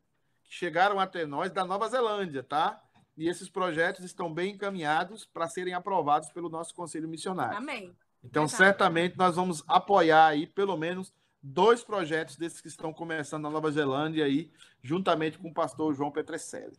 [0.44, 2.80] que chegaram até nós da Nova Zelândia, tá?
[3.16, 7.58] E esses projetos estão bem encaminhados para serem aprovados pelo nosso Conselho Missionário.
[7.58, 7.92] Amém.
[8.22, 8.62] Então, Exato.
[8.62, 13.68] certamente, nós vamos apoiar aí pelo menos dois projetos desses que estão começando na Nova
[13.72, 16.78] Zelândia aí, juntamente com o pastor João Petrecelli.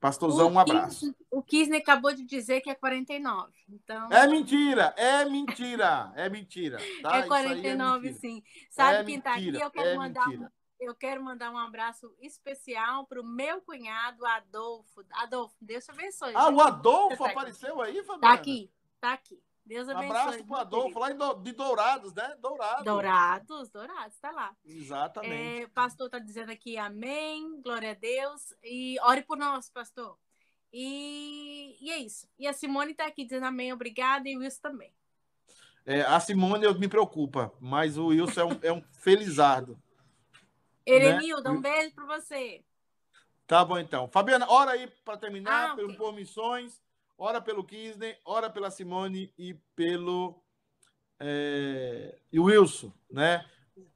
[0.00, 1.14] Pastorzão, um abraço.
[1.30, 3.52] O Kisney acabou de dizer que é 49.
[3.68, 4.10] Então...
[4.12, 6.78] É mentira, é mentira, é mentira.
[7.02, 7.18] Tá?
[7.18, 8.42] É 49, é sim.
[8.70, 9.56] Sabe é quem está aqui?
[9.58, 14.24] Eu quero é mandar mentira eu quero mandar um abraço especial para o meu cunhado
[14.26, 15.04] Adolfo.
[15.12, 16.32] Adolfo, Deus te abençoe.
[16.34, 17.98] Ah, o Adolfo tá apareceu aqui.
[17.98, 18.20] aí, Fabiana?
[18.20, 18.70] Tá aqui,
[19.00, 19.42] tá aqui.
[19.66, 20.16] Deus abençoe.
[20.16, 22.36] Abraço para o Adolfo, lá de Dourados, né?
[22.40, 22.84] Dourados.
[22.84, 24.56] Dourados, Dourados, tá lá.
[24.64, 25.62] Exatamente.
[25.62, 28.54] É, pastor tá dizendo aqui amém, glória a Deus.
[28.62, 30.16] E ore por nós, pastor.
[30.72, 32.28] E, e é isso.
[32.38, 34.92] E a Simone tá aqui dizendo amém, obrigada, e o Wilson também.
[35.84, 39.76] É, a Simone eu me preocupa, mas o Wilson é um, é um felizardo.
[40.84, 41.58] Erenilda, né?
[41.58, 42.64] um beijo para você.
[43.48, 44.06] Tá bom, então.
[44.08, 45.96] Fabiana, ora aí para terminar, ah, okay.
[45.96, 46.80] Por Missões,
[47.18, 50.42] ora pelo Kisney, ora pela Simone e pelo
[51.20, 53.44] é, e Wilson, né?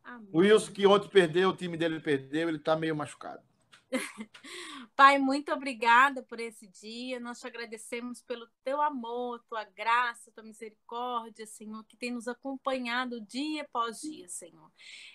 [0.02, 0.28] Amém.
[0.32, 3.42] O Wilson que ontem perdeu, o time dele perdeu, ele está meio machucado.
[4.96, 7.18] Pai, muito obrigada por esse dia.
[7.18, 13.20] Nós te agradecemos pelo teu amor, tua graça, tua misericórdia, Senhor, que tem nos acompanhado
[13.20, 14.70] dia após dia, Senhor.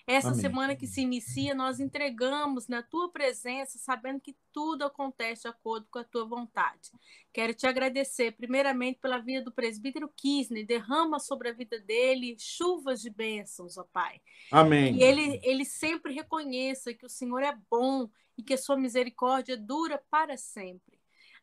[0.07, 0.41] Essa Amém.
[0.41, 5.87] semana que se inicia, nós entregamos na tua presença, sabendo que tudo acontece de acordo
[5.89, 6.91] com a tua vontade.
[7.33, 10.65] Quero te agradecer, primeiramente, pela vida do presbítero Kisney.
[10.65, 14.21] Derrama sobre a vida dele chuvas de bênçãos, ó Pai.
[14.51, 14.95] Amém.
[14.95, 19.57] E ele, ele sempre reconheça que o Senhor é bom e que a sua misericórdia
[19.57, 20.95] dura para sempre.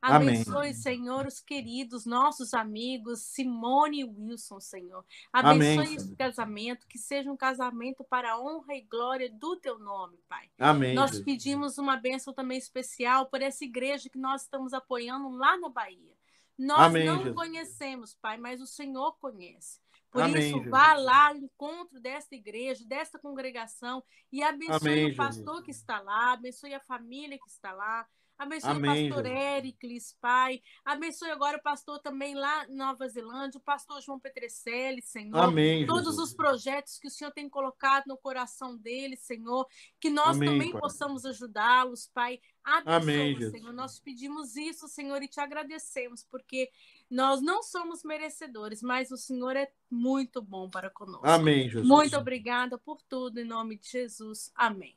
[0.02, 0.74] Abençoe, Amém.
[0.74, 5.04] Senhor, os queridos, nossos amigos, Simone e Wilson, Senhor.
[5.32, 9.78] Abençoe Amém, esse casamento, que seja um casamento para a honra e glória do teu
[9.78, 10.50] nome, Pai.
[10.58, 10.92] Amém.
[10.92, 15.68] Nós pedimos uma bênção também especial por essa igreja que nós estamos apoiando lá na
[15.68, 16.16] Bahia.
[16.58, 17.34] Nós Amém, não Jesus.
[17.36, 19.80] conhecemos, Pai, mas o Senhor conhece.
[20.12, 20.70] Por Amém, isso, Jesus.
[20.70, 25.64] vá lá ao encontro desta igreja, desta congregação e abençoe Amém, o pastor Jesus.
[25.64, 28.06] que está lá, abençoe a família que está lá,
[28.42, 29.46] Abençoe Amém, o pastor Jesus.
[29.46, 30.60] Éricles, Pai.
[30.84, 35.38] Abençoe agora o pastor também lá em Nova Zelândia, o pastor João Petrecelli, Senhor.
[35.38, 36.30] Amém, Todos Jesus.
[36.30, 39.66] os projetos que o Senhor tem colocado no coração dele, Senhor.
[40.00, 40.80] Que nós Amém, também pai.
[40.80, 42.40] possamos ajudá-los, Pai.
[42.64, 43.72] Abençoe, Amém, Senhor.
[43.72, 46.68] Nós pedimos isso, Senhor, e te agradecemos, porque
[47.12, 51.26] nós não somos merecedores, mas o Senhor é muito bom para conosco.
[51.28, 51.86] Amém, Jesus.
[51.86, 54.50] Muito obrigada por tudo, em nome de Jesus.
[54.54, 54.96] Amém.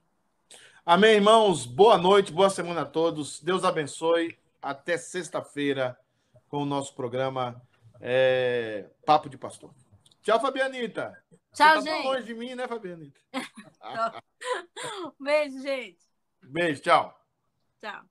[0.85, 1.65] Amém, irmãos.
[1.65, 3.41] Boa noite, boa semana a todos.
[3.41, 4.39] Deus abençoe.
[4.61, 5.99] Até sexta-feira
[6.47, 7.61] com o nosso programa
[7.99, 8.89] é...
[9.05, 9.73] Papo de Pastor.
[10.23, 11.21] Tchau, Fabianita.
[11.53, 12.05] Tchau, Você tá gente.
[12.05, 13.19] longe de mim, né, Fabianita?
[15.19, 15.99] Beijo, gente.
[16.41, 17.13] Beijo, tchau.
[17.81, 18.05] Tchau.